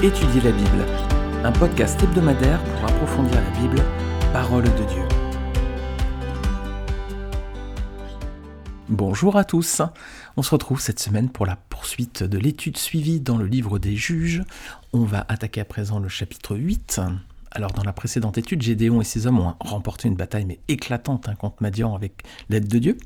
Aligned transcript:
Étudier 0.00 0.40
la 0.42 0.52
Bible, 0.52 0.86
un 1.42 1.50
podcast 1.50 2.00
hebdomadaire 2.00 2.62
pour 2.62 2.84
approfondir 2.84 3.34
la 3.34 3.50
Bible, 3.58 3.82
parole 4.32 4.62
de 4.62 4.84
Dieu. 4.84 5.02
Bonjour 8.88 9.36
à 9.36 9.42
tous, 9.42 9.82
on 10.36 10.42
se 10.42 10.50
retrouve 10.50 10.80
cette 10.80 11.00
semaine 11.00 11.30
pour 11.30 11.46
la 11.46 11.56
poursuite 11.56 12.22
de 12.22 12.38
l'étude 12.38 12.76
suivie 12.76 13.18
dans 13.18 13.38
le 13.38 13.46
livre 13.46 13.80
des 13.80 13.96
juges. 13.96 14.44
On 14.92 15.02
va 15.02 15.26
attaquer 15.28 15.62
à 15.62 15.64
présent 15.64 15.98
le 15.98 16.08
chapitre 16.08 16.54
8. 16.54 17.00
Alors 17.50 17.72
dans 17.72 17.82
la 17.82 17.92
précédente 17.92 18.38
étude, 18.38 18.62
Gédéon 18.62 19.00
et 19.00 19.04
ses 19.04 19.26
hommes 19.26 19.40
ont 19.40 19.54
remporté 19.60 20.08
une 20.08 20.16
bataille 20.16 20.44
mais 20.44 20.60
éclatante 20.68 21.28
hein, 21.28 21.34
contre 21.34 21.62
Madian 21.62 21.94
avec 21.94 22.22
l'aide 22.50 22.68
de 22.68 22.78
Dieu. 22.78 22.98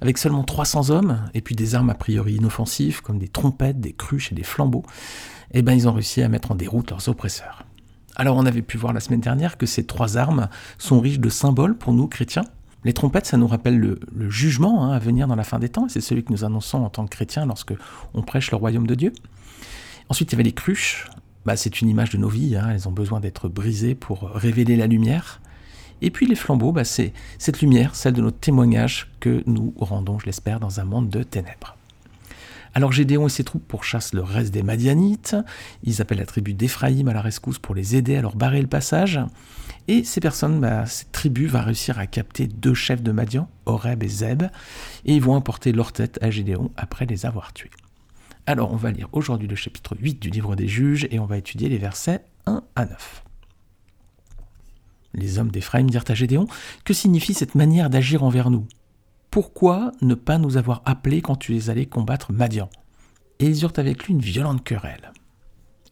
Avec 0.00 0.18
seulement 0.18 0.44
300 0.44 0.90
hommes 0.90 1.20
et 1.34 1.40
puis 1.40 1.54
des 1.54 1.74
armes 1.74 1.90
a 1.90 1.94
priori 1.94 2.34
inoffensives 2.34 3.02
comme 3.02 3.18
des 3.18 3.28
trompettes, 3.28 3.80
des 3.80 3.92
cruches 3.92 4.32
et 4.32 4.34
des 4.34 4.42
flambeaux, 4.42 4.84
eh 5.52 5.62
ben, 5.62 5.72
ils 5.72 5.88
ont 5.88 5.92
réussi 5.92 6.22
à 6.22 6.28
mettre 6.28 6.50
en 6.50 6.54
déroute 6.54 6.90
leurs 6.90 7.08
oppresseurs. 7.08 7.64
Alors 8.16 8.36
on 8.36 8.46
avait 8.46 8.62
pu 8.62 8.76
voir 8.78 8.92
la 8.92 9.00
semaine 9.00 9.20
dernière 9.20 9.56
que 9.56 9.66
ces 9.66 9.84
trois 9.84 10.16
armes 10.16 10.48
sont 10.78 11.00
riches 11.00 11.20
de 11.20 11.28
symboles 11.28 11.76
pour 11.76 11.92
nous 11.92 12.08
chrétiens. 12.08 12.44
Les 12.84 12.92
trompettes, 12.92 13.26
ça 13.26 13.36
nous 13.36 13.46
rappelle 13.46 13.78
le, 13.78 14.30
jugement 14.30 14.84
hein, 14.84 14.92
à 14.92 14.98
venir 14.98 15.28
dans 15.28 15.36
la 15.36 15.44
fin 15.44 15.60
des 15.60 15.68
temps, 15.68 15.86
et 15.86 15.88
c'est 15.88 16.00
celui 16.00 16.24
que 16.24 16.32
nous 16.32 16.44
annonçons 16.44 16.78
en 16.78 16.90
tant 16.90 17.04
que 17.04 17.10
chrétiens 17.10 17.46
lorsque 17.46 17.74
on 18.12 18.22
prêche 18.22 18.50
le 18.50 18.56
royaume 18.56 18.88
de 18.88 18.96
Dieu. 18.96 19.12
Ensuite, 20.08 20.32
il 20.32 20.34
y 20.34 20.36
avait 20.36 20.42
les 20.42 20.52
cruches. 20.52 21.08
Bah, 21.44 21.56
c'est 21.56 21.80
une 21.80 21.88
image 21.88 22.10
de 22.10 22.18
nos 22.18 22.28
vies, 22.28 22.56
hein, 22.56 22.68
elles 22.70 22.88
ont 22.88 22.92
besoin 22.92 23.20
d'être 23.20 23.48
brisées 23.48 23.94
pour 23.94 24.30
révéler 24.30 24.76
la 24.76 24.86
lumière. 24.86 25.40
Et 26.00 26.10
puis 26.10 26.26
les 26.26 26.34
flambeaux, 26.34 26.72
bah, 26.72 26.84
c'est 26.84 27.12
cette 27.38 27.60
lumière, 27.60 27.94
celle 27.94 28.14
de 28.14 28.22
notre 28.22 28.38
témoignage 28.38 29.10
que 29.20 29.42
nous 29.46 29.74
rendons, 29.78 30.18
je 30.18 30.26
l'espère, 30.26 30.60
dans 30.60 30.80
un 30.80 30.84
monde 30.84 31.08
de 31.08 31.22
ténèbres. 31.22 31.76
Alors 32.74 32.92
Gédéon 32.92 33.26
et 33.26 33.30
ses 33.30 33.44
troupes 33.44 33.66
pourchassent 33.68 34.14
le 34.14 34.22
reste 34.22 34.52
des 34.52 34.62
Madianites, 34.62 35.36
ils 35.84 36.00
appellent 36.00 36.18
la 36.18 36.26
tribu 36.26 36.54
d'Éphraïm 36.54 37.06
à 37.08 37.12
la 37.12 37.20
rescousse 37.20 37.58
pour 37.58 37.74
les 37.74 37.96
aider 37.96 38.16
à 38.16 38.22
leur 38.22 38.34
barrer 38.34 38.62
le 38.62 38.66
passage, 38.66 39.20
et 39.88 40.04
ces 40.04 40.20
personnes, 40.20 40.60
bah, 40.60 40.86
cette 40.86 41.12
tribu 41.12 41.46
va 41.46 41.62
réussir 41.62 41.98
à 41.98 42.06
capter 42.06 42.46
deux 42.46 42.74
chefs 42.74 43.02
de 43.02 43.12
Madian, 43.12 43.48
Horeb 43.66 44.02
et 44.02 44.08
Zeb, 44.08 44.44
et 45.04 45.14
ils 45.14 45.22
vont 45.22 45.36
apporter 45.36 45.72
leur 45.72 45.92
tête 45.92 46.18
à 46.22 46.30
Gédéon 46.30 46.70
après 46.76 47.04
les 47.04 47.26
avoir 47.26 47.52
tués. 47.52 47.70
Alors 48.46 48.72
on 48.72 48.76
va 48.76 48.90
lire 48.90 49.08
aujourd'hui 49.12 49.46
le 49.46 49.54
chapitre 49.54 49.96
8 49.98 50.20
du 50.20 50.30
livre 50.30 50.56
des 50.56 50.66
juges, 50.66 51.06
et 51.10 51.18
on 51.20 51.26
va 51.26 51.38
étudier 51.38 51.68
les 51.68 51.78
versets 51.78 52.24
1 52.46 52.62
à 52.74 52.86
9. 52.86 53.24
Les 55.14 55.38
hommes 55.38 55.50
d'Éphraïm 55.50 55.88
dirent 55.88 56.04
à 56.08 56.14
Gédéon, 56.14 56.46
Que 56.84 56.94
signifie 56.94 57.34
cette 57.34 57.54
manière 57.54 57.90
d'agir 57.90 58.24
envers 58.24 58.50
nous? 58.50 58.66
Pourquoi 59.30 59.92
ne 60.02 60.14
pas 60.14 60.38
nous 60.38 60.56
avoir 60.56 60.82
appelés 60.84 61.22
quand 61.22 61.36
tu 61.36 61.56
es 61.56 61.70
allé 61.70 61.86
combattre 61.86 62.32
Madian? 62.32 62.68
Et 63.38 63.46
ils 63.46 63.62
eurent 63.62 63.72
avec 63.76 64.04
lui 64.04 64.14
une 64.14 64.20
violente 64.20 64.64
querelle. 64.64 65.12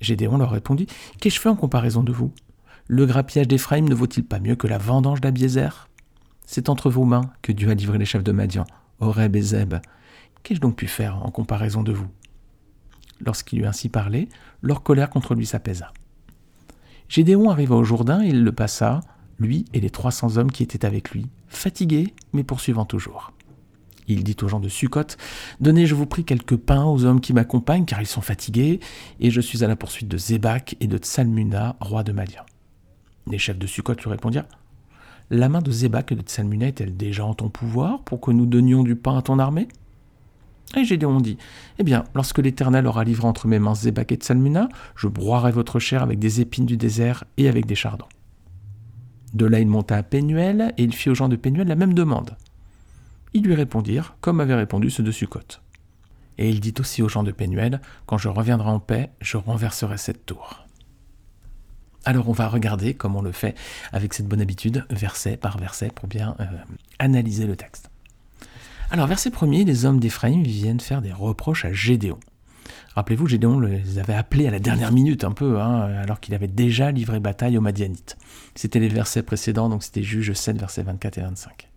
Gédéon 0.01 0.39
leur 0.39 0.51
répondit 0.51 0.87
Qu'ai-je 1.21 1.39
fait 1.39 1.49
en 1.49 1.57
comparaison 1.57 2.03
de 2.03 2.13
vous? 2.13 2.33
Le 2.89 3.07
grappillage 3.07 3.49
d'Éphraïm 3.49 3.89
ne 3.89 3.95
vaut-il 3.95 4.25
pas 4.25 4.41
mieux 4.41 4.57
que 4.57 4.67
la 4.67 4.79
vendange 4.79 5.21
d'Abiézer 5.21 5.89
C'est 6.47 6.69
entre 6.69 6.91
vos 6.91 7.05
mains 7.05 7.31
que 7.43 7.53
Dieu 7.53 7.71
a 7.71 7.75
livré 7.75 7.99
les 7.99 8.05
chefs 8.05 8.25
de 8.25 8.33
Madian, 8.33 8.65
Horeb 8.99 9.37
et 9.37 9.43
Zeb. 9.43 9.75
Qu'ai-je 10.43 10.61
donc 10.61 10.77
pu 10.77 10.89
faire 10.89 11.25
en 11.25 11.31
comparaison 11.31 11.83
de 11.83 11.93
vous? 11.93 12.09
Lorsqu'il 13.21 13.61
eut 13.61 13.67
ainsi 13.67 13.89
parlé, 13.89 14.29
leur 14.63 14.83
colère 14.83 15.11
contre 15.11 15.35
lui 15.35 15.47
s'apaisa. 15.47 15.93
Gédéon 17.09 17.51
arriva 17.51 17.75
au 17.75 17.85
Jourdain 17.85 18.23
et 18.23 18.29
il 18.29 18.45
le 18.45 18.53
passa, 18.53 19.01
lui 19.39 19.65
et 19.73 19.81
les 19.81 19.91
trois 19.91 20.11
cents 20.11 20.37
hommes 20.37 20.53
qui 20.53 20.63
étaient 20.63 20.85
avec 20.85 21.11
lui, 21.11 21.27
fatigués, 21.49 22.15
mais 22.33 22.45
poursuivant 22.45 22.85
toujours. 22.85 23.33
Il 24.07 24.25
dit 24.25 24.37
aux 24.43 24.49
gens 24.49 24.61
de 24.61 24.69
Sukkot 24.69 25.17
Donnez, 25.61 25.87
je 25.87 25.95
vous 25.95 26.07
prie, 26.07 26.25
quelques 26.25 26.57
pains 26.57 26.85
aux 26.85 27.05
hommes 27.05 27.21
qui 27.21 27.33
m'accompagnent, 27.33 27.85
car 27.85 28.01
ils 28.01 28.07
sont 28.07 28.21
fatigués, 28.21 28.81
et 29.21 29.31
je 29.31 29.41
suis 29.41 29.63
à 29.63 29.69
la 29.69 29.77
poursuite 29.77 30.09
de 30.09 30.19
Zébak 30.19 30.77
et 30.81 30.87
de 30.87 30.99
Tsalmuna, 30.99 31.77
roi 31.81 32.03
de 32.03 32.13
Madian. 32.13 32.43
Les 33.27 33.39
chefs 33.39 33.59
de 33.59 33.67
Sukkot 33.67 33.95
lui 33.95 34.11
répondirent 34.11 34.47
La 35.31 35.49
main 35.49 35.61
de 35.61 35.71
Zébak 35.71 36.13
et 36.13 36.17
de 36.17 36.23
Tsalmuna 36.23 36.67
est-elle 36.67 36.97
déjà 36.97 37.25
en 37.25 37.35
ton 37.35 37.49
pouvoir 37.49 38.03
pour 38.03 38.21
que 38.21 38.31
nous 38.31 38.47
donnions 38.47 38.83
du 38.83 38.97
pain 38.97 39.17
à 39.17 39.23
ton 39.23 39.39
armée? 39.39 39.69
Et 40.77 40.85
Gédéon 40.85 41.21
dit 41.21 41.37
Eh 41.79 41.83
bien, 41.83 42.05
lorsque 42.15 42.39
l'Éternel 42.39 42.87
aura 42.87 43.05
livré 43.05 43.27
entre 43.27 43.49
mes 43.49 43.59
mains 43.59 43.75
Zébak 43.75 44.13
et 44.13 44.17
Tsalmuna, 44.17 44.69
je 44.97 45.09
broierai 45.09 45.53
votre 45.53 45.79
chair 45.79 46.03
avec 46.03 46.19
des 46.19 46.41
épines 46.41 46.67
du 46.67 46.77
désert 46.77 47.25
et 47.37 47.49
avec 47.49 47.67
des 47.67 47.75
chardons. 47.75 48.09
De 49.35 49.47
là 49.47 49.61
il 49.61 49.67
monta 49.67 49.97
à 49.97 50.03
Pénuel, 50.03 50.75
et 50.77 50.85
il 50.85 50.95
fit 50.95 51.11
aux 51.11 51.15
gens 51.15 51.29
de 51.29 51.37
Pénuel 51.37 51.69
la 51.69 51.77
même 51.77 51.95
demande. 51.95 52.37
Ils 53.33 53.45
lui 53.45 53.55
répondirent, 53.55 54.17
comme 54.21 54.41
avaient 54.41 54.55
répondu 54.55 54.91
ceux 54.91 55.03
de 55.03 55.13
Sukkot. 55.13 55.61
Et 56.39 56.49
il 56.49 56.61
dit 56.61 56.75
aussi 56.81 57.03
aux 57.03 57.09
gens 57.09 57.23
de 57.23 57.33
Pénuel, 57.33 57.81
Quand 58.07 58.19
je 58.19 58.29
reviendrai 58.29 58.71
en 58.71 58.81
paix, 58.81 59.11
je 59.21 59.37
renverserai 59.37 59.99
cette 59.99 60.27
tour. 60.27 60.67
Alors 62.05 62.29
on 62.29 62.33
va 62.33 62.49
regarder, 62.49 62.95
comme 62.95 63.15
on 63.15 63.23
le 63.23 63.33
fait 63.33 63.55
avec 63.93 64.15
cette 64.15 64.27
bonne 64.27 64.41
habitude, 64.41 64.87
verset 64.89 65.37
par 65.37 65.59
verset, 65.59 65.91
pour 65.95 66.09
bien 66.09 66.35
euh, 66.41 66.45
analyser 66.99 67.47
le 67.47 67.57
texte. 67.57 67.90
Alors 68.93 69.07
verset 69.07 69.31
premier, 69.31 69.65
les 69.65 69.85
hommes 69.85 70.01
d'Éphraïm 70.01 70.43
viennent 70.43 70.81
faire 70.81 71.01
des 71.01 71.13
reproches 71.13 71.65
à 71.65 71.73
Gédéon. 71.73 72.19
Rappelez-vous, 72.97 73.29
Gédéon 73.29 73.61
les 73.61 74.01
avait 74.01 74.15
appelés 74.15 74.49
à 74.49 74.51
la 74.51 74.59
dernière 74.59 74.91
minute 74.91 75.23
un 75.23 75.31
peu, 75.31 75.61
hein, 75.61 75.83
alors 76.03 76.19
qu'il 76.19 76.35
avait 76.35 76.49
déjà 76.49 76.91
livré 76.91 77.21
bataille 77.21 77.57
aux 77.57 77.61
Madianites. 77.61 78.19
C'était 78.57 78.81
les 78.81 78.89
versets 78.89 79.23
précédents, 79.23 79.69
donc 79.69 79.85
c'était 79.85 80.03
Juge 80.03 80.33
7, 80.33 80.59
versets 80.59 80.83
24 80.83 81.19
et 81.19 81.21
25. 81.21 81.69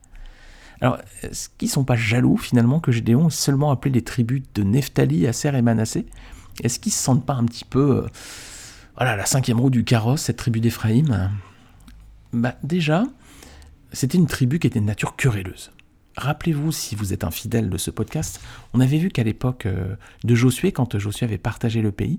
Alors, 0.81 0.97
est-ce 1.22 1.50
qu'ils 1.50 1.68
ne 1.68 1.74
sont 1.74 1.84
pas 1.84 1.96
jaloux 1.96 2.35
finalement 2.35 2.79
que 2.79 2.91
Gédéon 2.91 3.28
ait 3.28 3.31
seulement 3.31 3.69
appelé 3.69 3.94
les 3.94 4.03
tribus 4.03 4.41
de 4.56 4.63
Nephtali, 4.63 5.28
Aser 5.28 5.56
et 5.56 5.62
Manassé? 5.62 6.07
Est-ce 6.63 6.80
qu'ils 6.80 6.90
ne 6.90 6.95
se 6.95 7.03
sentent 7.03 7.25
pas 7.28 7.35
un 7.35 7.45
petit 7.45 7.66
peu, 7.66 8.03
euh, 8.03 8.07
voilà, 8.97 9.16
la 9.16 9.28
cinquième 9.28 9.59
roue 9.59 9.69
du 9.69 9.84
carrosse, 9.84 10.24
cette 10.24 10.38
tribu 10.38 10.62
d'Éphraïm? 10.62 11.30
Bah 12.34 12.56
déjà, 12.63 13.03
c'était 13.91 14.18
une 14.18 14.28
tribu 14.28 14.57
qui 14.57 14.66
était 14.66 14.80
de 14.80 14.85
nature 14.85 15.16
querelleuse. 15.16 15.72
Rappelez-vous, 16.16 16.72
si 16.72 16.96
vous 16.96 17.13
êtes 17.13 17.24
un 17.24 17.31
fidèle 17.31 17.69
de 17.69 17.78
ce 17.78 17.90
podcast, 17.90 18.40
on 18.74 18.79
avait 18.79 18.97
vu 18.97 19.09
qu'à 19.09 19.24
l'époque 19.24 19.66
euh, 19.66 19.96
de 20.24 20.35
Josué, 20.35 20.72
quand 20.72 20.97
Josué 20.97 21.25
avait 21.25 21.38
partagé 21.38 21.81
le 21.81 21.91
pays, 21.91 22.18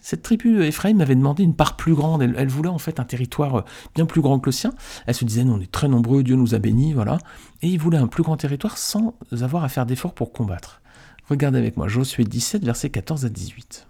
cette 0.00 0.22
tribu 0.22 0.62
Ephraim 0.62 1.00
avait 1.00 1.14
demandé 1.14 1.42
une 1.42 1.54
part 1.54 1.76
plus 1.76 1.94
grande. 1.94 2.22
Elle, 2.22 2.48
voulait 2.48 2.70
en 2.70 2.78
fait 2.78 2.98
un 3.00 3.04
territoire 3.04 3.58
euh, 3.58 3.64
bien 3.94 4.06
plus 4.06 4.20
grand 4.20 4.40
que 4.40 4.46
le 4.46 4.52
sien. 4.52 4.72
Elle 5.06 5.14
se 5.14 5.24
disait, 5.24 5.42
on 5.42 5.60
est 5.60 5.70
très 5.70 5.88
nombreux, 5.88 6.22
Dieu 6.22 6.36
nous 6.36 6.54
a 6.54 6.58
bénis, 6.58 6.92
voilà. 6.92 7.18
Et 7.62 7.68
il 7.68 7.78
voulait 7.78 7.98
un 7.98 8.06
plus 8.06 8.22
grand 8.22 8.36
territoire 8.36 8.78
sans 8.78 9.14
avoir 9.40 9.62
à 9.62 9.68
faire 9.68 9.86
d'efforts 9.86 10.14
pour 10.14 10.32
combattre. 10.32 10.80
Regardez 11.28 11.58
avec 11.58 11.76
moi 11.76 11.86
Josué 11.86 12.24
17, 12.24 12.64
versets 12.64 12.90
14 12.90 13.26
à 13.26 13.28
18. 13.28 13.86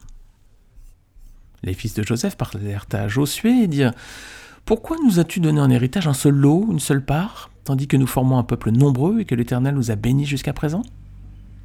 Les 1.62 1.74
fils 1.74 1.94
de 1.94 2.02
Joseph 2.02 2.36
parlèrent 2.36 2.86
à 2.92 3.08
Josué 3.08 3.62
et 3.62 3.68
dirent 3.68 3.92
Pourquoi 4.64 4.96
nous 5.04 5.20
as-tu 5.20 5.40
donné 5.40 5.60
en 5.60 5.70
héritage 5.70 6.06
un 6.08 6.14
seul 6.14 6.34
lot, 6.34 6.66
une 6.70 6.80
seule 6.80 7.04
part? 7.04 7.49
Tandis 7.64 7.88
que 7.88 7.96
nous 7.96 8.06
formons 8.06 8.38
un 8.38 8.44
peuple 8.44 8.70
nombreux 8.70 9.20
et 9.20 9.24
que 9.24 9.34
l'Éternel 9.34 9.74
nous 9.74 9.90
a 9.90 9.96
bénis 9.96 10.26
jusqu'à 10.26 10.52
présent 10.52 10.82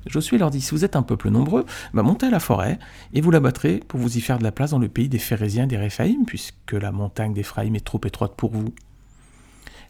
Josué 0.07 0.37
leur 0.37 0.51
dit, 0.51 0.61
si 0.61 0.71
vous 0.71 0.85
êtes 0.85 0.95
un 0.95 1.01
peuple 1.01 1.29
nombreux, 1.29 1.65
bah 1.93 2.03
montez 2.03 2.27
à 2.27 2.29
la 2.29 2.39
forêt, 2.39 2.77
et 3.13 3.21
vous 3.21 3.31
la 3.31 3.39
battrez 3.39 3.81
pour 3.87 3.99
vous 3.99 4.17
y 4.17 4.21
faire 4.21 4.37
de 4.37 4.43
la 4.43 4.51
place 4.51 4.71
dans 4.71 4.79
le 4.79 4.87
pays 4.87 5.09
des 5.09 5.17
Phérésiens 5.17 5.63
et 5.63 5.67
des 5.67 5.77
Réphaïm, 5.77 6.25
puisque 6.25 6.73
la 6.73 6.91
montagne 6.91 7.33
d'Éphraïm 7.33 7.75
est 7.75 7.85
trop 7.85 7.99
étroite 8.05 8.35
pour 8.35 8.51
vous. 8.51 8.73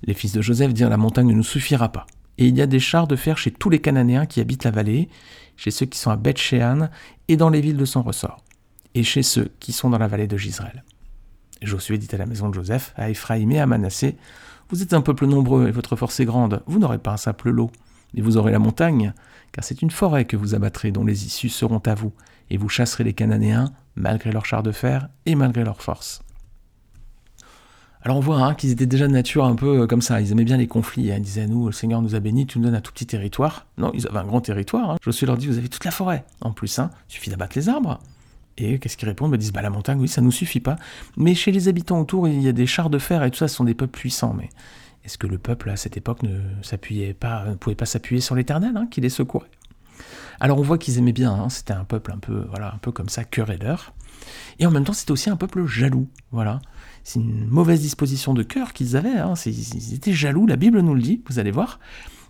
Les 0.04 0.14
fils 0.14 0.32
de 0.32 0.42
Joseph 0.42 0.74
dirent, 0.74 0.90
la 0.90 0.98
montagne 0.98 1.28
ne 1.28 1.34
nous 1.34 1.44
suffira 1.44 1.90
pas. 1.92 2.06
Et 2.38 2.48
il 2.48 2.56
y 2.56 2.62
a 2.62 2.68
des 2.68 2.80
chars 2.80 3.08
de 3.08 3.16
fer 3.16 3.38
chez 3.38 3.52
tous 3.52 3.70
les 3.70 3.80
Cananéens 3.80 4.26
qui 4.26 4.40
habitent 4.40 4.64
la 4.64 4.72
vallée, 4.72 5.10
chez 5.58 5.72
ceux 5.72 5.86
qui 5.86 6.00
sont 6.00 6.12
à 6.12 6.18
beth 6.18 6.54
et 7.28 7.38
dans 7.38 7.50
les 7.50 7.62
villes 7.62 7.78
de 7.78 7.86
son 7.86 8.02
ressort, 8.02 8.44
et 8.94 9.04
chez 9.04 9.24
ceux 9.24 9.52
qui 9.60 9.74
sont 9.74 9.90
dans 9.90 9.98
la 9.98 10.08
vallée 10.08 10.28
de 10.28 10.38
Gisraël. 10.38 10.84
Josué 11.62 11.98
dit 11.98 12.08
à 12.14 12.18
la 12.18 12.26
maison 12.26 12.50
de 12.50 12.54
Joseph, 12.54 12.94
à 12.96 13.10
Éphraïm 13.10 13.52
et 13.52 13.60
à 13.60 13.66
Manassé, 13.66 14.18
vous 14.70 14.82
êtes 14.82 14.94
un 14.94 15.02
peuple 15.02 15.26
nombreux 15.26 15.68
et 15.68 15.72
votre 15.72 15.96
force 15.96 16.20
est 16.20 16.26
grande. 16.26 16.64
Vous 16.66 16.80
n'aurez 16.80 16.98
pas 16.98 17.12
un 17.12 17.18
simple 17.18 17.50
lot, 17.50 17.72
mais 18.14 18.22
vous 18.22 18.38
aurez 18.38 18.52
la 18.52 18.60
montagne, 18.60 19.14
car 19.52 19.64
c'est 19.64 19.82
une 19.82 19.92
forêt 19.92 20.26
que 20.26 20.38
vous 20.38 20.56
abattrez 20.56 20.92
dont 20.92 21.06
les 21.06 21.26
issues 21.26 21.50
seront 21.50 21.82
à 21.86 21.96
vous, 21.96 22.14
et 22.50 22.58
vous 22.58 22.70
chasserez 22.70 23.04
les 23.04 23.14
Cananéens, 23.14 23.72
malgré 23.96 24.32
leurs 24.32 24.46
chars 24.46 24.64
de 24.64 24.72
fer 24.72 25.10
et 25.26 25.36
malgré 25.36 25.64
leur 25.64 25.82
force. 25.82 26.22
Alors 28.02 28.18
on 28.18 28.22
voit 28.22 28.40
hein, 28.40 28.54
qu'ils 28.54 28.72
étaient 28.72 28.86
déjà 28.86 29.08
de 29.08 29.14
nature 29.14 29.46
un 29.46 29.56
peu 29.56 29.82
euh, 29.82 29.88
comme 29.88 30.04
ça, 30.04 30.22
ils 30.22 30.32
aimaient 30.32 30.44
bien 30.44 30.58
les 30.58 30.68
conflits, 30.68 31.12
hein. 31.12 31.16
ils 31.18 31.24
disaient 31.24 31.48
nous, 31.48 31.66
le 31.66 31.72
Seigneur 31.72 32.04
nous 32.04 32.14
a 32.14 32.20
bénis, 32.20 32.46
tu 32.46 32.60
nous 32.60 32.66
donnes 32.66 32.76
un 32.76 32.82
tout 32.82 32.92
petit 32.92 33.08
territoire. 33.08 33.66
Non, 33.80 33.92
ils 33.96 34.08
avaient 34.08 34.20
un 34.20 34.26
grand 34.26 34.42
territoire, 34.42 34.92
hein. 34.92 34.98
Josué 35.02 35.26
leur 35.26 35.38
dit, 35.38 35.48
vous 35.48 35.58
avez 35.58 35.70
toute 35.70 35.86
la 35.86 35.90
forêt. 35.90 36.24
En 36.42 36.52
plus, 36.52 36.78
il 36.78 36.90
suffit 37.08 37.32
d'abattre 37.32 37.58
les 37.58 37.68
arbres. 37.68 38.00
Et 38.58 38.80
qu'est-ce 38.80 38.98
qu'ils 38.98 39.10
répondent? 39.10 39.34
Ils 39.34 39.38
disent 39.38 39.52
bah, 39.52 39.62
la 39.62 39.70
montagne, 39.70 40.00
oui, 40.00 40.08
ça 40.08 40.22
nous 40.22 40.32
suffit 40.32 40.60
pas. 40.60 40.78
Mais 41.18 41.36
chez 41.36 41.52
les 41.52 41.68
habitants 41.68 42.00
autour, 42.00 42.28
il 42.28 42.42
y 42.42 42.48
a 42.48 42.54
des 42.54 42.66
chars 42.66 42.90
de 42.90 43.00
fer 43.00 43.24
et 43.24 43.32
tout 43.32 43.38
ça, 43.38 43.48
ce 43.48 43.56
sont 43.56 43.66
des 43.66 43.74
peuples 43.74 43.98
puissants. 43.98 44.34
Mais 44.34 44.50
est-ce 45.04 45.18
que 45.18 45.28
le 45.28 45.38
peuple 45.38 45.70
à 45.70 45.76
cette 45.76 45.98
époque 45.98 46.24
ne 46.24 46.40
s'appuyait 46.62 47.14
pas, 47.14 47.46
ne 47.46 47.56
pouvait 47.56 47.76
pas 47.76 47.86
s'appuyer 47.86 48.22
sur 48.22 48.36
l'Éternel, 48.36 48.76
hein, 48.76 48.88
qui 48.90 49.02
les 49.02 49.10
secourait? 49.10 49.52
Alors 50.40 50.60
on 50.60 50.64
voit 50.64 50.78
qu'ils 50.78 50.98
aimaient 50.98 51.14
bien. 51.14 51.34
Hein, 51.34 51.50
c'était 51.50 51.74
un 51.74 51.86
peuple 51.86 52.12
un 52.12 52.18
peu, 52.18 52.46
voilà, 52.50 52.74
un 52.74 52.78
peu 52.78 52.92
comme 52.92 53.10
ça, 53.10 53.24
querelleur. 53.24 53.94
Et 54.60 54.66
en 54.66 54.72
même 54.72 54.84
temps, 54.84 54.94
c'était 54.94 55.12
aussi 55.12 55.30
un 55.30 55.36
peuple 55.36 55.66
jaloux. 55.66 56.08
Voilà, 56.32 56.62
c'est 57.04 57.20
une 57.20 57.48
mauvaise 57.48 57.82
disposition 57.82 58.34
de 58.34 58.44
cœur 58.44 58.74
qu'ils 58.74 58.96
avaient. 58.96 59.18
Hein, 59.18 59.34
ils 59.46 59.94
étaient 59.94 60.14
jaloux. 60.14 60.48
La 60.48 60.56
Bible 60.56 60.80
nous 60.80 60.96
le 60.96 61.02
dit. 61.02 61.22
Vous 61.28 61.40
allez 61.40 61.52
voir. 61.52 61.80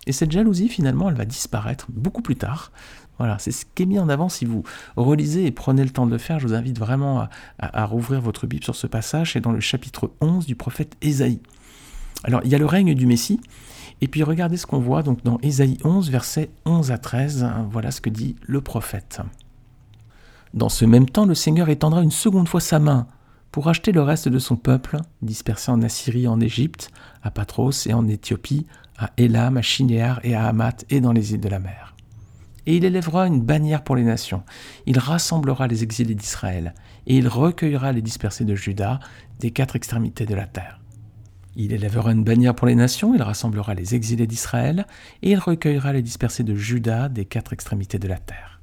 Et 0.06 0.12
cette 0.12 0.30
jalousie, 0.30 0.68
finalement, 0.68 1.08
elle 1.08 1.16
va 1.16 1.24
disparaître 1.24 1.86
beaucoup 1.90 2.22
plus 2.22 2.36
tard, 2.36 2.70
Voilà, 3.18 3.38
c'est 3.38 3.52
ce 3.52 3.64
qui 3.74 3.84
est 3.84 3.86
mis 3.86 3.98
en 3.98 4.08
avant 4.08 4.28
si 4.28 4.44
vous 4.44 4.62
relisez 4.96 5.46
et 5.46 5.50
prenez 5.50 5.82
le 5.82 5.90
temps 5.90 6.06
de 6.06 6.10
le 6.10 6.18
faire. 6.18 6.38
Je 6.38 6.46
vous 6.46 6.54
invite 6.54 6.78
vraiment 6.78 7.28
à, 7.58 7.84
rouvrir 7.86 8.20
votre 8.20 8.46
Bible 8.46 8.64
sur 8.64 8.76
ce 8.76 8.86
passage. 8.86 9.32
C'est 9.32 9.40
dans 9.40 9.52
le 9.52 9.60
chapitre 9.60 10.10
11 10.20 10.46
du 10.46 10.54
prophète 10.54 10.96
Ésaïe. 11.00 11.40
Alors, 12.24 12.40
il 12.44 12.50
y 12.50 12.54
a 12.54 12.58
le 12.58 12.66
règne 12.66 12.94
du 12.94 13.06
Messie. 13.06 13.40
Et 14.02 14.08
puis, 14.08 14.22
regardez 14.22 14.58
ce 14.58 14.66
qu'on 14.66 14.78
voit 14.78 15.02
donc 15.02 15.24
dans 15.24 15.38
Ésaïe 15.42 15.78
11, 15.84 16.10
versets 16.10 16.50
11 16.66 16.90
à 16.92 16.98
13. 16.98 17.48
Voilà 17.70 17.90
ce 17.90 18.00
que 18.00 18.10
dit 18.10 18.36
le 18.42 18.60
prophète. 18.60 19.20
Dans 20.52 20.68
ce 20.68 20.84
même 20.84 21.08
temps, 21.08 21.26
le 21.26 21.34
Seigneur 21.34 21.68
étendra 21.70 22.02
une 22.02 22.10
seconde 22.10 22.48
fois 22.48 22.60
sa 22.60 22.78
main 22.78 23.06
pour 23.52 23.64
racheter 23.64 23.92
le 23.92 24.02
reste 24.02 24.28
de 24.28 24.38
son 24.38 24.56
peuple, 24.56 24.98
dispersé 25.22 25.70
en 25.70 25.80
Assyrie, 25.80 26.28
en 26.28 26.40
Égypte, 26.40 26.90
à 27.22 27.30
Patros 27.30 27.86
et 27.86 27.94
en 27.94 28.06
Éthiopie, 28.06 28.66
à 28.98 29.10
Élam, 29.16 29.56
à 29.56 29.62
Shinéar 29.62 30.20
et 30.24 30.34
à 30.34 30.46
Hamath 30.46 30.84
et 30.90 31.00
dans 31.00 31.12
les 31.12 31.32
îles 31.32 31.40
de 31.40 31.48
la 31.48 31.58
mer. 31.58 31.95
Et 32.66 32.76
il 32.76 32.84
élèvera 32.84 33.26
une 33.26 33.40
bannière 33.40 33.84
pour 33.84 33.96
les 33.96 34.02
nations. 34.02 34.42
Il 34.86 34.98
rassemblera 34.98 35.66
les 35.66 35.82
exilés 35.82 36.14
d'Israël, 36.14 36.74
et 37.06 37.16
il 37.16 37.28
recueillera 37.28 37.92
les 37.92 38.02
dispersés 38.02 38.44
de 38.44 38.54
Juda 38.54 38.98
des 39.38 39.52
quatre 39.52 39.76
extrémités 39.76 40.26
de 40.26 40.34
la 40.34 40.46
terre. 40.46 40.80
Il 41.58 41.72
élèvera 41.72 42.12
une 42.12 42.24
bannière 42.24 42.54
pour 42.54 42.66
les 42.66 42.74
nations, 42.74 43.14
il 43.14 43.22
rassemblera 43.22 43.72
les 43.72 43.94
exilés 43.94 44.26
d'Israël, 44.26 44.86
et 45.22 45.30
il 45.30 45.38
recueillera 45.38 45.92
les 45.92 46.02
dispersés 46.02 46.44
de 46.44 46.54
Juda 46.54 47.08
des 47.08 47.24
quatre 47.24 47.54
extrémités 47.54 47.98
de 47.98 48.08
la 48.08 48.18
terre. 48.18 48.60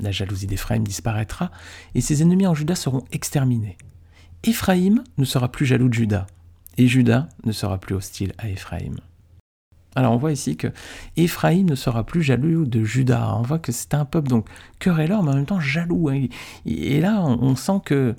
La 0.00 0.12
jalousie 0.12 0.46
d'Éphraïm 0.46 0.82
disparaîtra, 0.82 1.50
et 1.94 2.00
ses 2.00 2.22
ennemis 2.22 2.46
en 2.46 2.54
Juda 2.54 2.74
seront 2.74 3.04
exterminés. 3.12 3.76
Éphraïm 4.44 5.04
ne 5.18 5.24
sera 5.24 5.52
plus 5.52 5.66
jaloux 5.66 5.88
de 5.88 5.94
Juda, 5.94 6.26
et 6.78 6.88
Juda 6.88 7.28
ne 7.44 7.52
sera 7.52 7.78
plus 7.78 7.94
hostile 7.94 8.32
à 8.38 8.48
Éphraïm. 8.48 8.96
Alors 9.94 10.12
on 10.12 10.16
voit 10.16 10.32
ici 10.32 10.56
que 10.56 10.68
Éphraïm 11.16 11.68
ne 11.68 11.74
sera 11.74 12.04
plus 12.04 12.22
jaloux 12.22 12.64
de 12.64 12.82
Juda. 12.82 13.34
On 13.36 13.42
voit 13.42 13.58
que 13.58 13.72
c'est 13.72 13.94
un 13.94 14.04
peuple 14.04 14.28
donc 14.28 14.46
querelleur, 14.78 15.22
mais 15.22 15.32
en 15.32 15.34
même 15.34 15.46
temps 15.46 15.60
jaloux. 15.60 16.08
Hein. 16.08 16.26
Et 16.64 17.00
là, 17.00 17.20
on 17.22 17.56
sent 17.56 17.80
que 17.84 18.14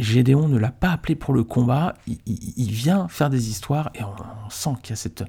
Gédéon 0.00 0.48
ne 0.48 0.58
l'a 0.58 0.70
pas 0.70 0.90
appelé 0.90 1.14
pour 1.14 1.34
le 1.34 1.42
combat. 1.44 1.94
Il, 2.06 2.70
vient 2.70 3.08
faire 3.08 3.30
des 3.30 3.50
histoires 3.50 3.90
et 3.94 4.02
on, 4.02 4.50
sent 4.50 4.70
qu'il 4.82 4.90
y 4.90 4.92
a 4.92 4.96
cette, 4.96 5.24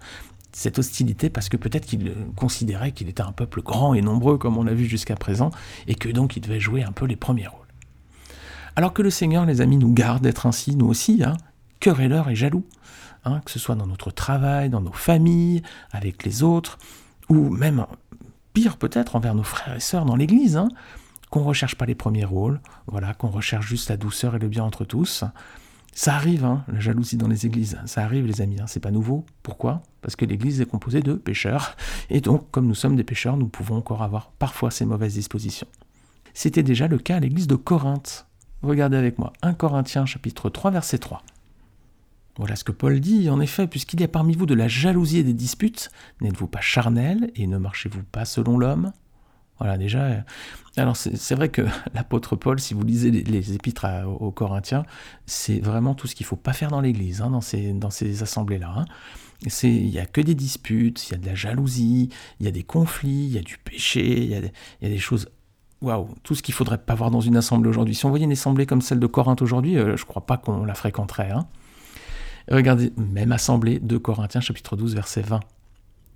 cette 0.52 0.78
hostilité 0.78 1.30
parce 1.30 1.50
que 1.50 1.58
peut-être 1.58 1.86
qu'il 1.86 2.14
considérait 2.36 2.92
qu'il 2.92 3.10
était 3.10 3.24
un 3.24 3.32
peuple 3.32 3.62
grand 3.62 3.94
et 3.94 4.02
nombreux 4.02 4.38
comme 4.38 4.58
on 4.58 4.64
l'a 4.64 4.74
vu 4.74 4.86
jusqu'à 4.86 5.16
présent 5.16 5.50
et 5.88 5.96
que 5.96 6.10
donc 6.10 6.38
il 6.38 6.42
devait 6.42 6.60
jouer 6.60 6.84
un 6.84 6.92
peu 6.92 7.06
les 7.06 7.16
premiers 7.16 7.48
rôles. 7.48 7.60
Alors 8.76 8.94
que 8.94 9.02
le 9.02 9.10
Seigneur, 9.10 9.46
les 9.46 9.62
amis, 9.62 9.78
nous 9.78 9.92
garde 9.92 10.22
d'être 10.22 10.46
ainsi, 10.46 10.76
nous 10.76 10.88
aussi, 10.88 11.24
hein, 11.24 11.36
querelleurs 11.80 12.30
et 12.30 12.36
jaloux. 12.36 12.64
Hein, 13.26 13.42
que 13.44 13.52
ce 13.52 13.60
soit 13.60 13.76
dans 13.76 13.88
notre 13.88 14.12
travail, 14.12 14.70
dans 14.70 14.82
nos 14.82 14.94
familles, 14.94 15.62
avec 15.92 16.24
les 16.24 16.42
autres, 16.42 16.78
ou 17.28 17.50
même 17.50 17.86
pire 18.54 18.78
peut-être 18.78 19.16
envers 19.16 19.36
nos 19.36 19.44
frères 19.44 19.76
et 19.76 19.80
sœurs 19.82 20.06
dans 20.06 20.16
l'Église, 20.16 20.56
hein, 20.56 20.70
qu'on 21.30 21.42
ne 21.42 21.46
recherche 21.46 21.76
pas 21.76 21.86
les 21.86 21.96
premiers 21.96 22.26
rôles, 22.26 22.62
voilà, 22.88 23.14
qu'on 23.14 23.28
recherche 23.28 23.68
juste 23.68 23.90
la 23.90 23.98
douceur 23.98 24.36
et 24.36 24.40
le 24.40 24.48
bien 24.48 24.64
entre 24.64 24.86
tous. 24.86 25.26
Ça 25.94 26.16
arrive, 26.16 26.46
hein, 26.46 26.64
la 26.72 26.80
jalousie 26.80 27.18
dans 27.18 27.28
les 27.28 27.46
églises, 27.46 27.78
ça 27.86 28.04
arrive 28.04 28.26
les 28.26 28.42
amis, 28.42 28.58
c'est 28.68 28.80
pas 28.80 28.92
nouveau. 28.92 29.26
Pourquoi? 29.44 29.82
Parce 30.02 30.16
que 30.16 30.24
l'église 30.24 30.62
est 30.62 30.66
composée 30.66 31.02
de 31.02 31.14
pécheurs, 31.14 31.76
et 32.10 32.22
donc 32.22 32.50
comme 32.52 32.68
nous 32.68 32.76
sommes 32.76 32.96
des 32.96 33.04
pécheurs, 33.04 33.36
nous 33.36 33.48
pouvons 33.48 33.76
encore 33.76 34.02
avoir 34.02 34.32
parfois 34.40 34.72
ces 34.72 34.86
mauvaises 34.86 35.16
dispositions. 35.16 35.68
C'était 36.34 36.64
déjà 36.64 36.88
le 36.88 37.00
cas 37.00 37.18
à 37.18 37.20
l'église 37.20 37.48
de 37.48 37.56
Corinthe. 37.56 38.28
Regardez 38.62 38.96
avec 38.96 39.20
moi, 39.20 39.34
1 39.42 39.54
Corinthiens 39.56 40.06
chapitre 40.06 40.50
3 40.50 40.72
verset 40.72 41.00
3. 41.00 41.22
Voilà 42.40 42.56
ce 42.56 42.64
que 42.64 42.72
Paul 42.72 43.02
dit, 43.02 43.30
en 43.30 43.42
effet, 43.42 43.68
puisqu'il 43.68 44.00
y 44.00 44.04
a 44.06 44.08
parmi 44.08 44.34
vous 44.34 44.46
de 44.46 44.54
la 44.54 44.70
jalousie 44.70 45.18
et 45.18 45.24
des 45.24 45.34
disputes, 45.34 45.92
n'êtes-vous 46.22 46.48
pas 46.48 46.62
charnel 46.62 47.32
et 47.36 47.48
ne 47.48 47.58
marchez-vous 47.58 48.04
pas 48.04 48.24
selon 48.24 48.58
l'homme? 48.58 48.94
Voilà, 49.60 49.78
déjà. 49.78 50.04
Euh, 50.04 50.22
alors, 50.78 50.96
c'est 50.96 51.36
vrai 51.36 51.50
que 51.50 51.64
l'apôtre 51.94 52.38
Paul, 52.38 52.58
si 52.62 52.74
vous 52.74 52.84
lisez 52.84 53.12
les, 53.12 53.54
épîtres 53.54 53.86
aux 54.08 54.32
Corinthiens, 54.32 54.86
c'est 55.26 55.60
vraiment 55.60 55.96
tout 55.96 56.08
ce 56.08 56.16
qu'il 56.16 56.24
ne 56.24 56.30
faut 56.30 56.38
pas 56.38 56.54
faire 56.54 56.70
dans 56.70 56.80
l'Église, 56.80 57.22
hein, 57.22 57.30
dans 57.30 57.42
ces, 57.42 57.74
dans 57.74 57.90
ces 57.90 58.24
assemblées-là. 58.24 58.74
Hein. 58.74 58.86
Il 59.64 59.90
n'y 59.90 60.00
a 60.00 60.06
que 60.06 60.22
des 60.22 60.36
disputes, 60.36 61.10
il 61.10 61.12
y 61.12 61.16
a 61.16 61.18
de 61.18 61.26
la 61.26 61.36
jalousie, 61.36 62.08
il 62.40 62.46
y 62.46 62.50
a 62.50 62.52
des 62.52 62.64
conflits, 62.64 63.26
il 63.26 63.34
y 63.34 63.38
a 63.38 63.42
du 63.42 63.58
péché, 63.58 64.24
il 64.24 64.30
y 64.30 64.36
a, 64.36 64.90
des 64.90 64.98
choses 64.98 65.28
waouh, 65.82 66.08
tout 66.24 66.36
ce 66.36 66.42
qu'il 66.42 66.54
faudrait 66.54 66.78
pas 66.78 66.96
voir 66.96 67.12
dans 67.12 67.20
une 67.20 67.36
assemblée 67.36 67.70
aujourd'hui. 67.70 67.96
Si 67.96 68.06
on 68.06 68.10
voyait 68.10 68.24
une 68.24 68.32
assemblée 68.32 68.66
comme 68.66 68.82
celle 68.82 69.00
de 69.02 69.08
Corinthe 69.08 69.42
aujourd'hui, 69.42 69.78
euh, 69.78 69.98
je 69.98 70.06
crois 70.06 70.26
pas 70.26 70.38
qu'on 70.38 70.64
la 70.64 70.74
fréquenterait. 70.74 71.32
Hein. 71.32 71.46
Regardez, 72.50 72.92
même 72.98 73.32
assemblée 73.32 73.80
de 73.80 73.98
Corinthiens 73.98 74.42
chapitre 74.42 74.76
12 74.76 74.96
verset 74.96 75.22
20. 75.22 75.40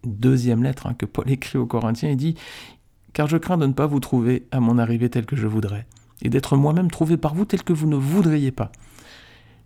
Deuxième 0.03 0.63
lettre 0.63 0.88
hein, 0.88 0.95
que 0.95 1.06
Paul 1.06 1.30
écrit 1.30 1.57
aux 1.57 1.68
Corinthiens, 1.68 2.09
il 2.09 2.18
dit 2.18 2.35
Car 3.13 3.27
je 3.27 3.38
crains 3.38 3.57
de 3.57 3.68
ne 3.68 3.74
pas 3.74 3.85
vous 3.85 4.00
trouver 4.00 4.47
à 4.51 4.59
mon 4.59 4.80
arrivée 4.80 5.09
tel 5.09 5.25
que 5.25 5.35
je 5.35 5.47
voudrais, 5.47 5.85
et 6.21 6.30
d'être 6.30 6.57
moi-même 6.57 6.89
trouvé 6.89 7.18
par 7.18 7.35
vous 7.35 7.45
tel 7.45 7.63
que 7.63 7.74
vous 7.74 7.88
ne 7.88 7.95
voudriez 7.95 8.51
pas. 8.51 8.71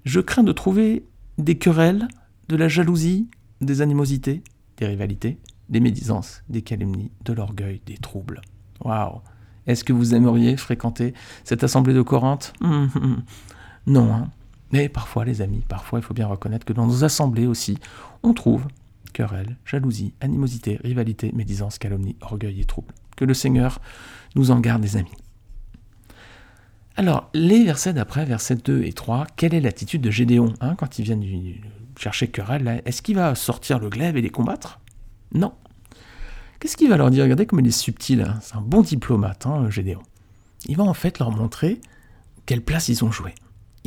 Je 0.04 0.20
crains 0.20 0.44
de 0.44 0.52
trouver 0.52 1.06
des 1.38 1.58
querelles, 1.58 2.08
de 2.50 2.56
la 2.58 2.68
jalousie, 2.68 3.30
des 3.62 3.82
animosités, 3.82 4.44
des 4.78 4.88
rivalités, 4.88 5.38
des 5.70 5.80
médisances, 5.80 6.44
des 6.50 6.62
calomnies, 6.62 7.12
de 7.24 7.34
l'orgueil, 7.34 7.82
des 7.86 7.98
troubles. 7.98 8.42
Waouh 8.84 9.22
Est-ce 9.68 9.84
que 9.84 9.94
vous 9.94 10.14
aimeriez 10.14 10.58
fréquenter 10.58 11.14
cette 11.46 11.64
assemblée 11.64 11.94
de 11.94 12.02
Corinthe. 12.02 12.54
Non, 13.90 14.14
hein 14.14 14.30
mais 14.72 14.90
parfois, 14.90 15.26
les 15.26 15.42
amis, 15.42 15.64
parfois, 15.68 16.00
il 16.00 16.02
faut 16.02 16.14
bien 16.14 16.28
reconnaître 16.28 16.66
que 16.66 16.74
dans 16.74 16.88
nos 16.88 17.04
assemblées 17.04 17.48
aussi, 17.48 17.78
on 18.24 18.34
trouve 18.34 18.66
querelle, 19.14 19.58
jalousie, 19.66 20.14
animosité, 20.22 20.80
rivalité, 20.84 21.32
médisance, 21.34 21.80
calomnie, 21.80 22.16
orgueil 22.22 22.60
et 22.60 22.66
trouble. 22.66 22.94
Que 23.16 23.26
le 23.26 23.34
Seigneur 23.34 23.80
nous 24.36 24.52
en 24.52 24.60
garde, 24.60 24.84
les 24.84 24.98
amis. 24.98 25.16
Alors, 26.96 27.30
les 27.34 27.64
versets 27.64 27.94
d'après, 27.94 28.26
versets 28.26 28.56
2 28.56 28.84
et 28.84 28.94
3, 28.94 29.28
quelle 29.36 29.54
est 29.54 29.62
l'attitude 29.62 30.02
de 30.02 30.12
Gédéon 30.12 30.54
hein, 30.62 30.76
quand 30.76 31.00
il 31.00 31.06
vient 31.06 31.20
chercher 31.98 32.28
querelle 32.28 32.82
Est-ce 32.86 33.02
qu'il 33.02 33.16
va 33.16 33.34
sortir 33.36 33.80
le 33.80 33.90
glaive 33.90 34.18
et 34.18 34.22
les 34.22 34.30
combattre? 34.30 34.80
Non. 35.34 35.54
Qu'est-ce 36.60 36.76
qu'il 36.76 36.90
va 36.90 36.98
leur 36.98 37.12
dire? 37.12 37.24
Regardez 37.24 37.46
comme 37.46 37.60
il 37.60 37.68
est 37.68 37.72
subtil, 37.72 38.22
hein. 38.22 38.40
c'est 38.42 38.56
un 38.56 38.62
bon 38.62 38.82
diplomate, 38.82 39.46
hein, 39.46 39.70
Gédéon. 39.70 40.02
Il 40.66 40.76
va 40.76 40.84
en 40.84 40.94
fait 40.96 41.20
leur 41.20 41.32
montrer 41.32 41.80
quelle 42.46 42.62
place 42.62 42.90
ils 42.90 43.06
ont 43.06 43.12
joué 43.12 43.34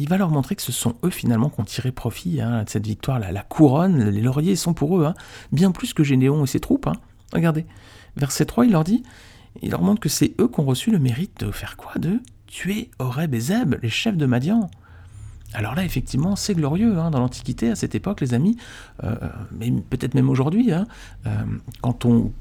il 0.00 0.08
va 0.08 0.16
leur 0.16 0.30
montrer 0.30 0.56
que 0.56 0.62
ce 0.62 0.72
sont 0.72 0.94
eux 1.04 1.10
finalement 1.10 1.50
qui 1.50 1.60
ont 1.60 1.64
tiré 1.64 1.92
profit 1.92 2.40
hein, 2.40 2.64
de 2.64 2.70
cette 2.70 2.86
victoire. 2.86 3.18
La, 3.18 3.32
la 3.32 3.42
couronne, 3.42 4.08
les 4.08 4.22
lauriers 4.22 4.56
sont 4.56 4.72
pour 4.72 4.98
eux, 4.98 5.04
hein. 5.04 5.14
bien 5.52 5.72
plus 5.72 5.92
que 5.92 6.02
Généon 6.02 6.42
et 6.42 6.46
ses 6.46 6.58
troupes. 6.58 6.86
Hein. 6.86 6.94
Regardez, 7.34 7.66
verset 8.16 8.46
3, 8.46 8.64
il 8.64 8.72
leur 8.72 8.84
dit, 8.84 9.02
il 9.60 9.70
leur 9.70 9.82
montre 9.82 10.00
que 10.00 10.08
c'est 10.08 10.32
eux 10.40 10.48
qui 10.48 10.58
ont 10.58 10.64
reçu 10.64 10.90
le 10.90 10.98
mérite 10.98 11.44
de 11.44 11.50
faire 11.50 11.76
quoi? 11.76 11.92
De 11.98 12.20
tuer 12.46 12.90
Horeb 12.98 13.34
et 13.34 13.40
Zeb, 13.40 13.76
les 13.82 13.90
chefs 13.90 14.16
de 14.16 14.24
Madian. 14.26 14.70
Alors 15.52 15.74
là, 15.74 15.84
effectivement, 15.84 16.34
c'est 16.36 16.54
glorieux. 16.54 16.94
dans 16.94 17.10
l'Antiquité, 17.10 17.70
à 17.70 17.74
cette 17.74 17.94
époque, 17.94 18.20
les 18.20 18.34
amis, 18.34 18.56
euh, 19.02 19.16
mais 19.52 19.70
peut-être 19.90 20.14
même 20.14 20.30
aujourd'hui, 20.30 20.72
euh, 20.72 20.84
quand 21.82 22.04
on 22.04 22.32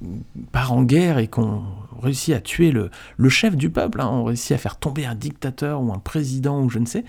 part 0.51 0.71
en 0.71 0.83
guerre 0.83 1.17
et 1.17 1.27
qu'on 1.27 1.63
réussit 2.01 2.35
à 2.35 2.39
tuer 2.39 2.71
le 2.71 3.29
chef 3.29 3.57
du 3.57 3.69
peuple, 3.69 3.99
on 4.01 4.23
réussit 4.23 4.51
à 4.51 4.57
faire 4.57 4.77
tomber 4.77 5.05
un 5.05 5.15
dictateur 5.15 5.81
ou 5.81 5.91
un 5.91 5.97
président 5.97 6.61
ou 6.61 6.69
je 6.69 6.79
ne 6.79 6.85
sais, 6.85 7.03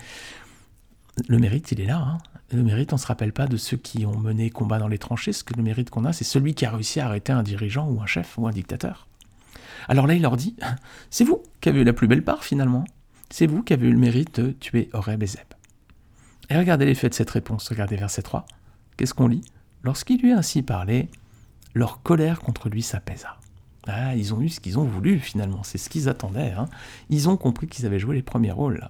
le 1.27 1.37
mérite, 1.39 1.71
il 1.71 1.81
est 1.81 1.85
là. 1.85 1.97
Hein. 1.97 2.17
Le 2.51 2.63
mérite, 2.63 2.93
on 2.93 2.97
ne 2.97 3.01
se 3.01 3.07
rappelle 3.07 3.33
pas 3.33 3.47
de 3.47 3.57
ceux 3.57 3.77
qui 3.77 4.05
ont 4.05 4.17
mené 4.17 4.49
combat 4.49 4.79
dans 4.79 4.87
les 4.87 4.97
tranchées. 4.97 5.33
Ce 5.33 5.43
que 5.43 5.53
le 5.53 5.63
mérite 5.63 5.89
qu'on 5.89 6.05
a, 6.05 6.13
c'est 6.13 6.23
celui 6.23 6.53
qui 6.53 6.65
a 6.65 6.71
réussi 6.71 6.99
à 6.99 7.05
arrêter 7.05 7.31
un 7.31 7.43
dirigeant 7.43 7.87
ou 7.89 8.01
un 8.01 8.05
chef 8.05 8.37
ou 8.37 8.47
un 8.47 8.51
dictateur. 8.51 9.07
Alors 9.87 10.07
là, 10.07 10.13
il 10.13 10.21
leur 10.21 10.37
dit, 10.37 10.55
c'est 11.09 11.23
vous 11.23 11.41
qui 11.59 11.69
avez 11.69 11.81
eu 11.81 11.83
la 11.83 11.93
plus 11.93 12.07
belle 12.07 12.23
part 12.23 12.43
finalement. 12.43 12.85
C'est 13.29 13.47
vous 13.47 13.63
qui 13.63 13.73
avez 13.73 13.87
eu 13.87 13.91
le 13.91 13.97
mérite 13.97 14.39
de 14.41 14.51
tuer 14.51 14.89
Horeb 14.93 15.23
et 15.23 15.27
Zeb. 15.27 15.45
Et 16.49 16.57
regardez 16.57 16.85
l'effet 16.85 17.07
de 17.07 17.13
cette 17.13 17.29
réponse. 17.29 17.69
Regardez 17.69 17.95
verset 17.95 18.21
3. 18.21 18.45
Qu'est-ce 18.97 19.13
qu'on 19.13 19.27
lit? 19.27 19.41
Lorsqu'il 19.83 20.21
lui 20.21 20.33
a 20.33 20.37
ainsi 20.37 20.61
parlé, 20.61 21.09
leur 21.73 22.01
colère 22.01 22.41
contre 22.41 22.69
lui 22.69 22.81
s'apaisa. 22.81 23.37
Ah, 23.87 24.15
ils 24.15 24.33
ont 24.33 24.41
eu 24.41 24.49
ce 24.49 24.59
qu'ils 24.59 24.77
ont 24.77 24.83
voulu 24.83 25.19
finalement, 25.19 25.63
c'est 25.63 25.77
ce 25.77 25.89
qu'ils 25.89 26.09
attendaient. 26.09 26.51
Hein. 26.51 26.65
Ils 27.09 27.29
ont 27.29 27.37
compris 27.37 27.67
qu'ils 27.67 27.85
avaient 27.85 27.99
joué 27.99 28.15
les 28.15 28.21
premiers 28.21 28.51
rôles. 28.51 28.89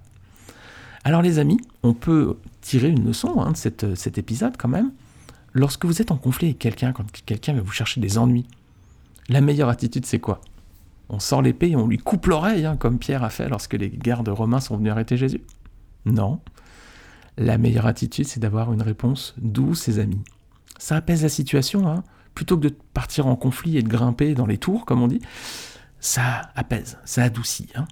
Alors 1.04 1.22
les 1.22 1.38
amis, 1.38 1.60
on 1.82 1.94
peut 1.94 2.36
tirer 2.60 2.88
une 2.88 3.04
leçon 3.04 3.40
hein, 3.40 3.52
de 3.52 3.94
cet 3.94 4.18
épisode 4.18 4.56
quand 4.56 4.68
même. 4.68 4.92
Lorsque 5.52 5.84
vous 5.84 6.00
êtes 6.00 6.10
en 6.10 6.16
conflit 6.16 6.48
avec 6.48 6.58
quelqu'un, 6.58 6.92
quand 6.92 7.04
quelqu'un 7.26 7.54
va 7.54 7.60
vous 7.60 7.72
chercher 7.72 8.00
des 8.00 8.18
ennuis, 8.18 8.46
la 9.28 9.40
meilleure 9.40 9.68
attitude 9.68 10.06
c'est 10.06 10.20
quoi? 10.20 10.40
On 11.08 11.18
sort 11.18 11.42
l'épée 11.42 11.70
et 11.70 11.76
on 11.76 11.86
lui 11.86 11.98
coupe 11.98 12.26
l'oreille, 12.26 12.64
hein, 12.64 12.76
comme 12.76 12.98
Pierre 12.98 13.22
a 13.22 13.30
fait 13.30 13.48
lorsque 13.48 13.74
les 13.74 13.90
gardes 13.90 14.28
romains 14.28 14.60
sont 14.60 14.76
venus 14.76 14.92
arrêter 14.92 15.16
Jésus? 15.16 15.42
Non. 16.06 16.40
La 17.36 17.58
meilleure 17.58 17.86
attitude 17.86 18.26
c'est 18.26 18.40
d'avoir 18.40 18.72
une 18.72 18.82
réponse 18.82 19.34
douce, 19.38 19.82
ses 19.82 19.98
amis. 19.98 20.22
Ça 20.78 20.96
apaise 20.96 21.22
la 21.22 21.28
situation, 21.28 21.88
hein. 21.88 22.02
plutôt 22.34 22.56
que 22.56 22.68
de 22.68 22.74
partir 22.94 23.26
en 23.26 23.36
conflit 23.36 23.76
et 23.76 23.82
de 23.82 23.88
grimper 23.88 24.34
dans 24.34 24.46
les 24.46 24.58
tours, 24.58 24.86
comme 24.86 25.02
on 25.02 25.08
dit. 25.08 25.20
Ça 26.00 26.50
apaise, 26.56 26.98
ça 27.04 27.24
adoucit. 27.24 27.68
Hein. 27.74 27.86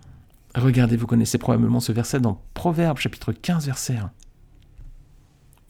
Regardez, 0.54 0.96
vous 0.96 1.06
connaissez 1.06 1.38
probablement 1.38 1.80
ce 1.80 1.92
verset 1.92 2.20
dans 2.20 2.42
Proverbe 2.54 2.98
chapitre 2.98 3.32
15 3.32 3.66
verset 3.66 3.96
1. 3.96 4.10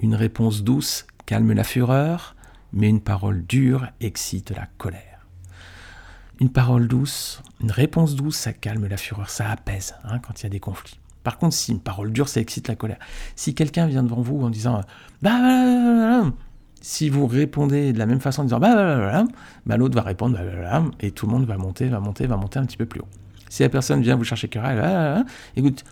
Une 0.01 0.15
réponse 0.15 0.63
douce 0.63 1.07
calme 1.27 1.53
la 1.53 1.65
fureur, 1.65 2.35
mais 2.73 2.89
une 2.89 3.03
parole 3.03 3.45
dure 3.45 3.87
excite 4.01 4.51
la 4.51 4.67
colère. 4.79 5.27
Une 6.41 6.51
parole 6.51 6.89
douce, 6.89 7.43
une 7.61 7.71
réponse 7.71 8.17
douce, 8.17 8.37
ça 8.37 8.55
calme 8.55 8.87
la 8.87 8.97
fureur, 8.97 9.29
ça 9.29 9.51
apaise 9.51 9.95
hein, 10.05 10.19
quand 10.19 10.41
il 10.41 10.45
y 10.45 10.47
a 10.47 10.51
des 10.51 10.61
conflits. 10.61 10.99
Par 11.23 11.37
contre, 11.37 11.55
si 11.55 11.73
une 11.73 11.81
parole 11.81 12.13
dure, 12.13 12.31
ça 12.31 12.41
excite 12.41 12.67
la 12.69 12.77
colère. 12.77 12.99
Si 13.37 13.55
quelqu'un 13.55 13.87
vient 13.87 14.03
devant 14.03 14.23
vous 14.23 14.41
en 14.43 14.49
disant 14.49 14.81
bah, 15.21 16.23
si 16.81 17.09
vous 17.09 17.27
répondez 17.27 17.93
de 17.93 17.99
la 17.99 18.07
même 18.07 18.21
façon 18.21 18.43
en 18.43 18.45
disant 18.45 18.59
bah, 18.59 19.25
bah 19.67 19.77
l'autre 19.77 19.95
va 19.95 20.03
répondre 20.03 20.39
et 21.01 21.11
tout 21.11 21.27
le 21.27 21.33
monde 21.33 21.45
va 21.47 21.57
monter, 21.57 21.89
va 21.89 22.01
monter, 22.01 22.27
va 22.27 22.37
monter 22.37 22.59
un 22.59 22.67
petit 22.67 22.77
peu 22.77 22.87
plus 22.87 23.01
haut. 23.01 23.09
Si 23.49 23.63
la 23.63 23.69
personne 23.69 24.01
vient 24.01 24.17
vous 24.17 24.25
chercher 24.25 24.49
querelle, 24.49 25.25
écoute, 25.57 25.85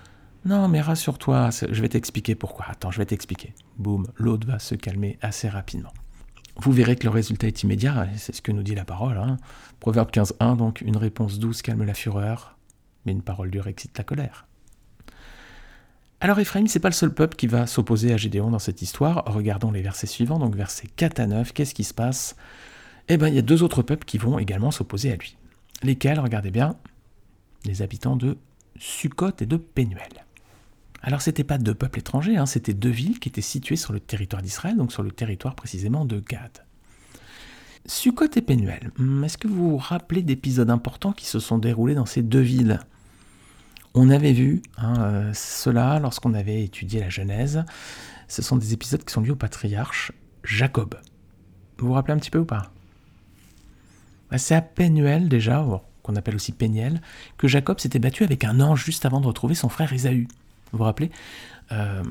non 0.45 0.69
mais 0.69 0.81
rassure-toi, 0.81 1.51
je 1.51 1.83
vais 1.83 1.89
t'expliquer 1.89 2.35
pourquoi. 2.35 2.67
Attends, 2.71 2.91
je 2.91 2.99
vais 2.99 3.07
t'expliquer. 3.07 3.55
Boum, 3.77 4.07
l'autre 4.17 4.47
va 4.47 4.59
se 4.59 4.75
calmer 4.75 5.19
assez 5.21 5.49
rapidement. 5.49 5.93
Vous 6.61 6.73
verrez 6.73 6.97
que 6.97 7.05
le 7.05 7.11
résultat 7.11 7.47
est 7.47 7.63
immédiat, 7.63 8.09
c'est 8.17 8.35
ce 8.35 8.43
que 8.43 8.51
nous 8.51 8.63
dit 8.63 8.75
la 8.75 8.85
parole. 8.85 9.17
Hein. 9.17 9.37
Proverbe 9.79 10.11
15.1, 10.11 10.57
donc 10.57 10.81
une 10.81 10.97
réponse 10.97 11.39
douce 11.39 11.63
calme 11.63 11.85
la 11.85 11.95
fureur, 11.95 12.57
mais 13.07 13.13
une 13.13 13.23
parole 13.23 13.51
dure 13.51 13.69
excite 13.69 13.97
la 13.97 14.05
colère. 14.05 14.47
Alors 16.21 16.41
Ephraim, 16.41 16.67
c'est 16.67 16.81
pas 16.81 16.89
le 16.89 16.95
seul 16.95 17.15
peuple 17.15 17.37
qui 17.37 17.47
va 17.47 17.67
s'opposer 17.69 18.13
à 18.13 18.17
Gédéon 18.17 18.51
dans 18.51 18.59
cette 18.59 18.83
histoire. 18.83 19.23
Regardons 19.27 19.71
les 19.71 19.83
versets 19.83 20.09
suivants, 20.09 20.41
donc 20.41 20.57
versets 20.57 20.89
4 20.97 21.21
à 21.21 21.27
9, 21.29 21.53
qu'est-ce 21.53 21.75
qui 21.75 21.85
se 21.85 21.95
passe? 21.95 22.35
Eh 23.09 23.17
bien, 23.17 23.29
il 23.29 23.35
y 23.35 23.39
a 23.39 23.43
deux 23.43 23.63
autres 23.63 23.83
peuples 23.83 24.05
qui 24.05 24.19
vont 24.19 24.39
également 24.39 24.73
s'opposer 24.73 25.13
à 25.13 25.17
lui. 25.17 25.37
Lesquels, 25.85 26.19
regardez 26.19 26.51
bien, 26.51 26.77
les 27.65 27.83
habitants 27.83 28.17
de 28.17 28.37
Sukkot 28.79 29.33
et 29.41 29.47
de 29.47 29.57
Pénuel. 29.57 30.25
Alors 31.03 31.23
c'était 31.23 31.45
pas 31.45 31.59
deux 31.59 31.75
peuples 31.75 32.01
étrangers, 32.01 32.37
hein, 32.37 32.47
c'était 32.47 32.75
deux 32.75 32.91
villes 32.91 33.21
qui 33.21 33.29
étaient 33.29 33.41
situées 33.41 33.77
sur 33.77 33.93
le 33.93 34.01
territoire 34.01 34.43
d'Israël, 34.43 34.77
donc 34.77 34.93
sur 34.93 35.05
le 35.05 35.13
territoire 35.13 35.55
précisément 35.55 36.05
de 36.05 36.19
Gad. 36.19 36.65
Sukkot 37.87 38.31
et 38.35 38.43
Pénuel, 38.43 38.91
hmm, 38.99 39.23
est-ce 39.23 39.39
que 39.39 39.47
vous 39.47 39.71
vous 39.71 39.77
rappelez 39.77 40.23
d'épisodes 40.23 40.71
importants 40.71 41.13
qui 41.13 41.27
se 41.27 41.39
sont 41.39 41.59
déroulés 41.59 41.95
dans 41.95 42.07
ces 42.07 42.23
deux 42.23 42.41
villes? 42.41 42.81
On 44.01 44.11
avait 44.11 44.33
vu 44.33 44.63
hein, 44.77 44.95
euh, 45.01 45.33
cela 45.35 45.99
lorsqu'on 45.99 46.33
avait 46.33 46.63
étudié 46.63 47.01
la 47.01 47.09
Genèse. 47.09 47.65
Ce 48.29 48.43
sont 48.43 48.57
des 48.57 48.73
épisodes 48.73 49.05
qui 49.05 49.13
sont 49.13 49.23
liés 49.23 49.33
au 49.33 49.37
patriarche 49.37 50.13
Jacob. 50.45 50.95
Vous 51.79 51.89
vous 51.89 51.95
rappelez 51.95 52.15
un 52.15 52.19
petit 52.19 52.31
peu 52.31 52.39
ou 52.39 52.45
pas? 52.45 52.71
Bah, 54.31 54.39
C'est 54.39 54.55
à 54.55 54.61
Pénuel 54.61 55.29
déjà, 55.29 55.67
qu'on 56.05 56.15
appelle 56.15 56.37
aussi 56.37 56.53
Péniel, 56.53 57.01
que 57.39 57.49
Jacob 57.49 57.81
s'était 57.81 57.99
battu 57.99 58.23
avec 58.23 58.45
un 58.45 58.61
ange 58.61 58.85
juste 58.85 59.05
avant 59.05 59.21
de 59.21 59.27
retrouver 59.27 59.57
son 59.57 59.69
frère 59.69 59.93
Ésaü. 59.93 60.29
Vous 60.71 60.79
vous 60.79 60.85
rappelez? 60.85 61.11
Euh, 61.73 62.05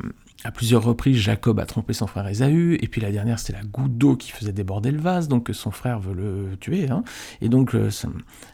À 0.43 0.51
plusieurs 0.51 0.83
reprises, 0.83 1.17
Jacob 1.17 1.59
a 1.59 1.65
trompé 1.65 1.93
son 1.93 2.05
frère 2.05 2.27
Ésaü, 2.27 2.77
et 2.79 2.87
puis 2.87 3.01
la 3.01 3.11
dernière, 3.11 3.39
c'était 3.39 3.53
la 3.53 3.63
goutte 3.63 3.97
d'eau 3.97 4.15
qui 4.15 4.31
faisait 4.31 4.51
déborder 4.51 4.91
le 4.91 4.99
vase, 4.99 5.27
donc 5.27 5.49
son 5.51 5.71
frère 5.71 5.99
veut 5.99 6.13
le 6.13 6.55
tuer. 6.57 6.89
Hein. 6.91 7.03
et 7.41 7.49
donc 7.49 7.73
euh, 7.73 7.89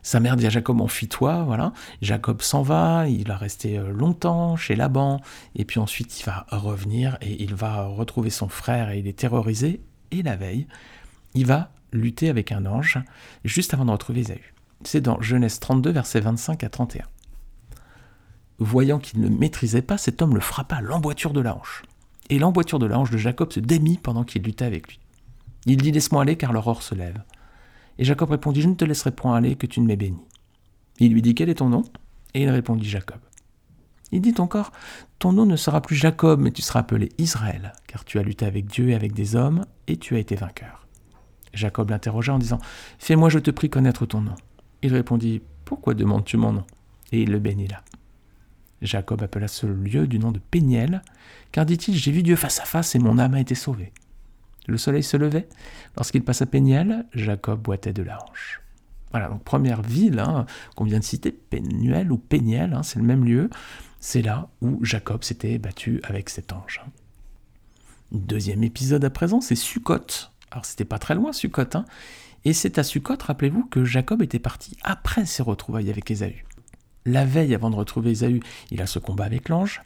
sa, 0.01 0.19
mère 0.21 0.37
dit 0.37 0.47
à 0.47 0.49
Jacob, 0.49 0.79
enfuis-toi, 0.79 1.43
voilà. 1.43 1.73
Jacob 2.01 2.41
s'en 2.41 2.61
va, 2.61 3.09
il 3.09 3.27
va 3.27 3.35
rester 3.35 3.77
euh, 3.77 3.91
longtemps 3.91 4.55
chez 4.55 4.75
Laban, 4.75 5.19
et 5.55 5.65
puis 5.65 5.79
ensuite 5.79 6.21
il 6.21 6.23
va 6.23 6.45
revenir, 6.51 7.17
et 7.21 7.43
il 7.43 7.53
va 7.53 7.83
retrouver 7.83 8.29
son 8.29 8.47
frère, 8.47 8.89
et 8.89 8.99
il 8.99 9.07
est 9.07 9.19
terrorisé, 9.19 9.81
et 10.11 10.23
la 10.23 10.37
veille, 10.37 10.67
il 11.33 11.45
va 11.45 11.69
lutter 11.91 12.29
avec 12.29 12.53
un 12.53 12.65
ange, 12.65 12.97
juste 13.43 13.73
avant 13.73 13.85
de 13.85 13.91
retrouver 13.91 14.21
Ésaü. 14.21 14.53
C'est 14.85 15.01
dans 15.01 15.21
Genèse 15.21 15.59
32, 15.59 15.91
versets 15.91 16.21
25 16.21 16.63
à 16.63 16.69
31. 16.69 17.03
Voyant 18.60 19.00
qu'il 19.00 19.19
ne 19.22 19.29
maîtrisait 19.29 19.81
pas, 19.81 19.98
cet 19.98 20.22
homme 20.22 20.36
le 20.36 20.41
frappa 20.41 20.77
à 20.77 20.81
l'emboîture 20.81 21.33
de 21.33 21.41
la 21.41 21.55
hanche. 21.55 21.83
Et 22.29 22.39
l'emboîture 22.39 22.79
de 22.79 22.86
la 22.86 23.00
hanche 23.00 23.12
de 23.12 23.17
Jacob 23.17 23.51
se 23.51 23.60
démit 23.60 23.98
pendant 23.98 24.24
qu'il 24.24 24.43
luttait 24.43 24.65
avec 24.65 24.88
lui. 24.88 25.00
Il 25.65 25.77
dit 25.77 25.91
Laisse-moi 25.91 26.22
aller, 26.22 26.36
car 26.36 26.53
l'aurore 26.53 26.83
se 26.83 26.95
lève. 26.95 27.22
Et 27.98 28.03
Jacob 28.03 28.29
répondit 28.29 28.62
Je 28.62 28.69
ne 28.69 28.75
te 28.75 28.86
laisserai 28.86 29.12
point 29.12 29.36
aller, 29.36 29.55
que 29.55 29.65
tu 29.65 29.81
ne 29.81 29.86
m'aies 29.86 29.95
béni. 29.95 30.19
Il 31.00 31.13
lui 31.13 31.22
dit 31.22 31.36
Quel 31.36 31.50
est 31.50 31.55
ton 31.55 31.69
nom? 31.69 31.83
Et 32.33 32.43
il 32.43 32.50
répondit 32.50 32.88
Jacob. 32.88 33.19
Il 34.12 34.22
dit 34.22 34.36
encore 34.38 34.72
Ton 35.19 35.33
nom 35.33 35.45
ne 35.45 35.55
sera 35.55 35.81
plus 35.81 35.95
Jacob, 35.95 36.39
mais 36.39 36.51
tu 36.51 36.62
seras 36.62 36.79
appelé 36.79 37.10
Israël, 37.17 37.74
car 37.88 38.05
tu 38.05 38.19
as 38.19 38.24
lutté 38.24 38.45
avec 38.45 38.67
Dieu 38.67 38.89
et 38.89 38.95
avec 38.95 39.13
des 39.13 39.36
hommes, 39.36 39.65
et 39.88 39.98
tu 39.98 40.15
as 40.15 40.19
été 40.19 40.36
vainqueur. 40.36 40.88
Jacob 41.53 41.89
l'interrogea 41.89 42.33
en 42.33 42.39
disant 42.39 42.60
Fais-moi, 43.00 43.29
je 43.29 43.39
te 43.39 43.51
prie, 43.51 43.69
connaître 43.69 44.05
ton 44.05 44.22
nom. 44.22 44.36
Il 44.81 44.93
répondit 44.93 45.41
Pourquoi 45.65 45.93
demandes-tu 45.93 46.38
mon 46.38 46.53
nom? 46.53 46.63
Et 47.12 47.22
il 47.22 47.31
le 47.31 47.39
bénit 47.39 47.67
là. 47.67 47.83
Jacob 48.83 49.23
appela 49.23 49.47
ce 49.47 49.65
lieu 49.65 50.07
du 50.07 50.19
nom 50.19 50.31
de 50.31 50.39
Péniel, 50.39 51.01
car 51.51 51.65
dit-il, 51.65 51.95
j'ai 51.95 52.11
vu 52.11 52.21
Dieu 52.21 52.35
face 52.35 52.59
à 52.59 52.65
face 52.65 52.95
et 52.95 52.99
mon 52.99 53.17
âme 53.17 53.33
a 53.33 53.39
été 53.39 53.55
sauvée. 53.55 53.91
Le 54.67 54.77
soleil 54.77 55.03
se 55.03 55.17
levait. 55.17 55.47
Lorsqu'il 55.97 56.23
passa 56.23 56.45
Péniel, 56.45 57.05
Jacob 57.13 57.61
boitait 57.61 57.93
de 57.93 58.03
la 58.03 58.19
hanche. 58.23 58.61
Voilà, 59.11 59.29
donc 59.29 59.43
première 59.43 59.81
ville 59.81 60.19
hein, 60.19 60.45
qu'on 60.75 60.85
vient 60.85 60.99
de 60.99 61.03
citer, 61.03 61.31
Pénuel 61.31 62.11
ou 62.11 62.17
Péniel, 62.17 62.73
hein, 62.73 62.83
c'est 62.83 62.99
le 62.99 63.05
même 63.05 63.25
lieu. 63.25 63.49
C'est 63.99 64.21
là 64.21 64.49
où 64.61 64.83
Jacob 64.83 65.23
s'était 65.23 65.57
battu 65.59 66.01
avec 66.03 66.29
cet 66.29 66.51
ange. 66.51 66.81
Deuxième 68.11 68.63
épisode 68.63 69.05
à 69.05 69.09
présent, 69.09 69.39
c'est 69.39 69.55
Sukkot. 69.55 70.29
Alors 70.51 70.65
c'était 70.65 70.85
pas 70.85 70.99
très 70.99 71.15
loin, 71.15 71.31
Sukkot. 71.31 71.75
Hein, 71.75 71.85
et 72.45 72.53
c'est 72.53 72.77
à 72.79 72.83
Sukkot, 72.83 73.17
rappelez-vous, 73.21 73.65
que 73.65 73.85
Jacob 73.85 74.21
était 74.21 74.39
parti 74.39 74.77
après 74.83 75.25
ses 75.25 75.43
retrouvailles 75.43 75.89
avec 75.89 76.09
Ésaü 76.11 76.43
la 77.05 77.25
veille 77.25 77.53
avant 77.53 77.69
de 77.69 77.75
retrouver 77.75 78.12
Ésaü, 78.12 78.41
il 78.72 78.81
a 78.81 78.88
ce 78.88 79.00
combat 79.00 79.25
avec 79.25 79.50
l'ange. 79.50 79.81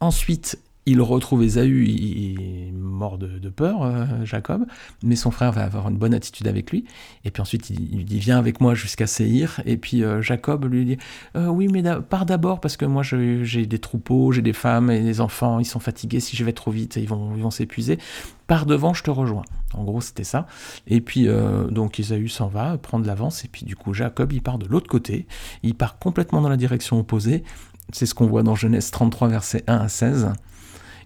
Ensuite, 0.00 0.58
il 0.86 1.00
retrouve 1.02 1.42
Ésaü, 1.42 1.84
il 1.84 2.40
est 2.40 2.72
mort 2.72 3.18
de, 3.18 3.48
peur, 3.48 3.82
euh, 3.82 4.06
Jacob, 4.24 4.64
mais 5.02 5.16
son 5.16 5.32
frère 5.32 5.50
va 5.50 5.64
avoir 5.64 5.88
une 5.88 5.96
bonne 5.96 6.14
attitude 6.14 6.46
avec 6.46 6.70
lui. 6.70 6.84
Et 7.24 7.32
puis 7.32 7.40
ensuite, 7.40 7.70
il, 7.70 7.96
lui 7.96 8.04
dit 8.04 8.20
Viens 8.20 8.38
avec 8.38 8.60
moi 8.60 8.74
jusqu'à 8.74 9.08
Séhir. 9.08 9.60
Et 9.66 9.76
puis 9.76 10.04
euh, 10.04 10.22
Jacob 10.22 10.64
lui 10.64 10.84
dit 10.84 10.98
euh, 11.36 11.48
Oui, 11.48 11.68
mais 11.68 11.82
pars 12.08 12.24
d'abord 12.24 12.60
parce 12.60 12.76
que 12.76 12.84
moi 12.84 13.02
j'ai 13.02 13.66
des 13.66 13.78
troupeaux, 13.80 14.30
j'ai 14.30 14.42
des 14.42 14.52
femmes 14.52 14.90
et 14.90 15.02
des 15.02 15.20
enfants, 15.20 15.58
ils 15.58 15.64
sont 15.64 15.80
fatigués. 15.80 16.20
Si 16.20 16.36
je 16.36 16.44
vais 16.44 16.52
trop 16.52 16.70
vite, 16.70 16.96
ils 16.96 17.08
vont, 17.08 17.50
s'épuiser. 17.50 17.98
Pars 18.46 18.66
devant, 18.66 18.94
je 18.94 19.02
te 19.02 19.10
rejoins. 19.10 19.44
En 19.74 19.84
gros, 19.84 20.00
c'était 20.00 20.24
ça. 20.24 20.46
Et 20.86 21.00
puis, 21.00 21.28
donc, 21.70 21.98
Ésaü 22.00 22.28
s'en 22.28 22.48
va, 22.48 22.76
prendre 22.76 23.06
l'avance. 23.06 23.44
Et 23.44 23.48
puis, 23.48 23.64
du 23.64 23.76
coup, 23.76 23.94
Jacob, 23.94 24.32
il 24.32 24.42
part 24.42 24.58
de 24.58 24.66
l'autre 24.66 24.88
côté. 24.88 25.26
Il 25.62 25.74
part 25.74 25.98
complètement 25.98 26.40
dans 26.40 26.48
la 26.48 26.56
direction 26.56 26.98
opposée. 26.98 27.44
C'est 27.92 28.06
ce 28.06 28.14
qu'on 28.14 28.26
voit 28.26 28.42
dans 28.42 28.56
Genèse 28.56 28.90
33, 28.90 29.28
versets 29.28 29.64
1 29.68 29.76
à 29.76 29.88
16. 29.88 30.32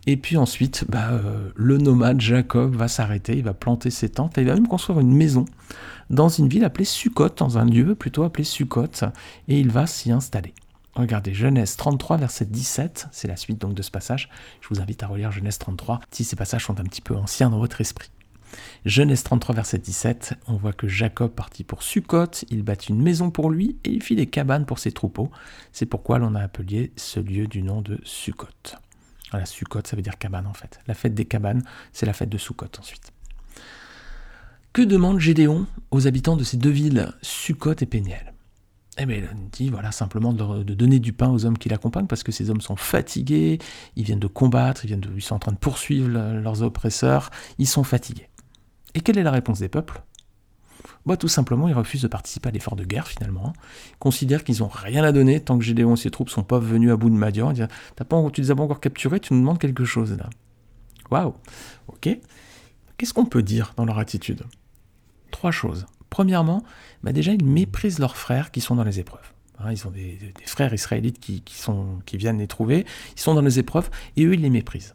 Et 0.07 0.17
puis 0.17 0.37
ensuite, 0.37 0.85
bah, 0.89 1.11
euh, 1.11 1.51
le 1.55 1.79
nomade 1.79 2.21
Jacob 2.21 2.75
va 2.75 2.89
s'arrêter, 2.89 3.37
il 3.37 3.45
va 3.45 3.55
planter 3.55 3.91
ses 3.91 4.09
tentes, 4.09 4.37
il 4.39 4.47
va 4.47 4.55
même 4.55 4.69
construire 4.69 5.01
une 5.01 5.15
maison 5.15 5.45
dans 6.09 6.29
une 6.29 6.49
ville 6.49 6.65
appelée 6.65 6.85
Sukkot, 6.85 7.31
dans 7.37 7.59
un 7.59 7.65
lieu 7.65 7.95
plutôt 7.95 8.25
appelé 8.25 8.45
Sukkot, 8.45 9.05
et 9.49 9.61
il 9.61 9.71
va 9.71 9.87
s'y 9.87 10.11
installer. 10.11 10.55
Regardez, 10.95 11.35
Genèse 11.35 11.77
33, 11.77 12.17
verset 12.17 12.47
17, 12.47 13.09
c'est 13.13 13.29
la 13.29 13.37
suite 13.37 13.61
donc 13.61 13.75
de 13.75 13.83
ce 13.83 13.91
passage. 13.91 14.29
Je 14.61 14.69
vous 14.69 14.81
invite 14.81 15.03
à 15.03 15.07
relire 15.07 15.31
Genèse 15.31 15.59
33, 15.59 16.01
si 16.11 16.25
ces 16.25 16.35
passages 16.35 16.65
sont 16.65 16.81
un 16.81 16.85
petit 16.85 17.01
peu 17.01 17.15
anciens 17.15 17.51
dans 17.51 17.59
votre 17.59 17.81
esprit. 17.81 18.11
Genèse 18.85 19.23
33, 19.23 19.55
verset 19.55 19.79
17, 19.79 20.35
on 20.49 20.57
voit 20.57 20.73
que 20.73 20.89
Jacob 20.89 21.31
partit 21.31 21.63
pour 21.63 21.85
Sukkot, 21.85 22.45
il 22.51 22.65
bâtit 22.65 22.91
une 22.91 23.03
maison 23.03 23.31
pour 23.31 23.51
lui 23.51 23.79
et 23.85 23.91
il 23.91 24.03
fit 24.03 24.17
des 24.17 24.27
cabanes 24.27 24.67
pour 24.67 24.81
ses 24.81 24.91
troupeaux. 24.91 25.31
C'est 25.71 25.87
pourquoi 25.87 26.19
l'on 26.19 26.35
a 26.35 26.41
appelé 26.41 26.91
ce 26.97 27.21
lieu 27.21 27.47
du 27.47 27.63
nom 27.63 27.83
de 27.83 28.01
Sukkot. 28.03 28.49
Voilà, 29.31 29.47
Sukkot, 29.47 29.83
ça 29.85 29.97
veut 29.97 30.03
dire 30.03 30.19
cabane 30.19 30.47
en 30.47 30.55
fait. 30.55 30.81
La 30.87 30.95
fête 30.95 31.15
des 31.15 31.25
cabanes, 31.25 31.63
c'est 31.93 32.07
la 32.07 32.13
fête 32.13 32.29
de 32.29 32.39
Sukkot 32.39 32.67
ensuite. 32.79 33.13
Que 34.73 34.83
demande 34.83 35.19
Gédéon 35.19 35.67
aux 35.91 36.07
habitants 36.07 36.37
de 36.37 36.45
ces 36.45 36.57
deux 36.57 36.71
villes, 36.71 37.13
Sukkot 37.23 37.75
et 37.81 37.87
Péniel? 37.87 38.33
Eh 38.99 39.07
bien, 39.07 39.17
il 39.17 39.51
dit 39.51 39.71
voilà, 39.71 39.93
simplement 39.93 40.33
de, 40.33 40.63
donner 40.75 40.99
du 40.99 41.13
pain 41.13 41.31
aux 41.31 41.47
hommes 41.47 41.59
qui 41.59 41.69
l'accompagnent 41.69 42.07
parce 42.07 42.23
que 42.23 42.33
ces 42.33 42.51
hommes 42.51 42.61
sont 42.61 42.77
fatigués, 42.77 43.59
ils 43.97 44.05
viennent 44.05 44.21
de 44.21 44.27
combattre, 44.27 44.85
ils, 44.85 44.89
viennent 44.89 45.01
de, 45.01 45.11
ils 45.17 45.23
sont 45.23 45.37
en 45.37 45.39
train 45.39 45.53
de 45.53 45.59
poursuivre 45.59 46.09
leurs 46.09 46.63
oppresseurs, 46.63 47.31
ils 47.59 47.67
sont 47.67 47.85
fatigués. 47.85 48.29
Et 48.95 49.01
quelle 49.01 49.19
est 49.19 49.23
la 49.23 49.31
réponse 49.31 49.61
des 49.61 49.69
peuples? 49.69 50.03
Bah, 51.07 51.17
tout 51.17 51.29
simplement, 51.29 51.69
ils 51.69 51.75
refusent 51.75 52.03
de 52.03 52.09
participer 52.09 52.49
à 52.49 52.53
l'effort 52.53 52.77
de 52.77 52.85
guerre 52.85 53.09
finalement. 53.09 53.53
Ils 53.91 53.99
considèrent 53.99 54.45
qu'ils 54.45 54.59
n'ont 54.59 54.69
rien 54.69 55.05
à 55.05 55.13
donner 55.13 55.41
tant 55.41 55.59
que 55.59 55.65
Gédéon 55.65 55.95
et 55.95 55.97
ses 55.97 56.11
troupes 56.11 56.31
sont 56.31 56.43
pas 56.43 56.59
venus 56.59 56.91
à 56.91 56.97
bout 56.97 57.11
de 57.11 57.15
Madian. 57.15 57.53
Disent, 57.53 57.69
pas, 57.97 58.31
tu 58.33 58.41
les 58.41 58.51
as 58.51 58.55
pas 58.55 58.63
encore 58.63 58.81
capturés, 58.81 59.21
tu 59.21 59.35
nous 59.35 59.41
demandes 59.41 59.59
quelque 59.59 59.85
chose 59.85 60.17
là. 60.17 60.29
Waouh 61.11 61.35
Ok. 61.89 62.09
Qu'est-ce 62.97 63.15
qu'on 63.15 63.27
peut 63.27 63.43
dire 63.43 63.73
dans 63.77 63.85
leur 63.85 63.99
attitude? 63.99 64.45
Trois 65.31 65.51
choses. 65.51 65.87
Premièrement, 66.11 66.63
bah 67.03 67.13
déjà, 67.13 67.33
ils 67.33 67.45
méprisent 67.45 67.99
leurs 67.99 68.17
frères 68.17 68.51
qui 68.51 68.61
sont 68.61 68.75
dans 68.75 68.85
les 68.85 69.01
épreuves. 69.01 69.33
Hein, 69.59 69.73
ils 69.73 69.87
ont 69.87 69.91
des, 69.91 70.19
frères 70.47 70.73
israélites 70.75 71.21
qui 71.21 72.17
viennent 72.17 72.39
les 72.39 72.47
trouver, 72.47 72.87
ils 73.17 73.21
sont 73.21 73.35
dans 73.35 73.43
les 73.43 73.59
épreuves, 73.59 73.91
et 74.17 74.25
eux, 74.25 74.35
ils 74.35 74.41
les 74.41 74.51
méprisent. 74.51 74.95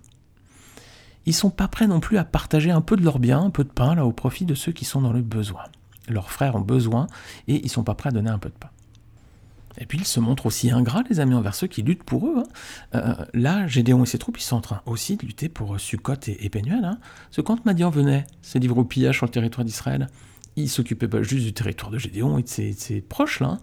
Ils 1.25 1.33
sont 1.33 1.49
pas 1.49 1.67
prêts 1.67 1.87
non 1.87 1.99
plus 1.99 2.17
à 2.17 2.23
partager 2.23 2.71
un 2.71 2.81
peu 2.81 2.95
de 2.95 3.03
leur 3.03 3.19
bien, 3.19 3.41
un 3.41 3.49
peu 3.49 3.63
de 3.63 3.69
pain, 3.69 3.95
là, 3.95 4.05
au 4.05 4.11
profit 4.11 4.45
de 4.45 4.53
ceux 4.53 4.71
qui 4.71 4.85
sont 4.85 5.01
dans 5.01 5.13
le 5.13 5.21
besoin 5.21 5.63
leurs 6.07 6.31
frères 6.31 6.55
ont 6.55 6.61
besoin 6.61 7.07
et 7.47 7.63
ils 7.63 7.69
sont 7.69 7.83
pas 7.83 7.95
prêts 7.95 8.09
à 8.09 8.11
donner 8.11 8.29
un 8.29 8.39
peu 8.39 8.49
de 8.49 8.55
pain. 8.55 8.69
Et 9.77 9.85
puis 9.85 9.97
ils 9.97 10.05
se 10.05 10.19
montrent 10.19 10.45
aussi 10.45 10.71
ingrats, 10.71 11.03
les 11.09 11.19
amis, 11.19 11.35
envers 11.35 11.53
ceux 11.53 11.67
qui 11.67 11.81
luttent 11.81 12.03
pour 12.03 12.27
eux. 12.27 12.37
Hein. 12.37 12.43
Euh, 12.95 13.25
là, 13.33 13.67
Gédéon 13.67 14.03
et 14.03 14.05
ses 14.05 14.17
troupes, 14.17 14.37
ils 14.37 14.43
sont 14.43 14.55
en 14.55 14.61
train 14.61 14.81
aussi 14.85 15.17
de 15.17 15.25
lutter 15.25 15.49
pour 15.49 15.79
Sukkot 15.79 16.13
et, 16.27 16.45
et 16.45 16.49
Pénuel. 16.49 16.85
Hein. 16.85 16.99
Ce 17.29 17.41
quand 17.41 17.65
Madian 17.65 17.89
venait 17.89 18.25
se 18.41 18.57
livrer 18.57 18.79
au 18.79 18.85
pillage 18.85 19.17
sur 19.17 19.25
le 19.25 19.31
territoire 19.31 19.65
d'Israël, 19.65 20.07
il 20.55 20.69
s'occupait 20.69 21.07
pas 21.07 21.21
juste 21.21 21.45
du 21.45 21.53
territoire 21.53 21.91
de 21.91 21.97
Gédéon 21.97 22.37
et 22.37 22.43
de 22.43 22.47
ses, 22.47 23.01
proches, 23.01 23.39
là. 23.41 23.47
Hein. 23.47 23.59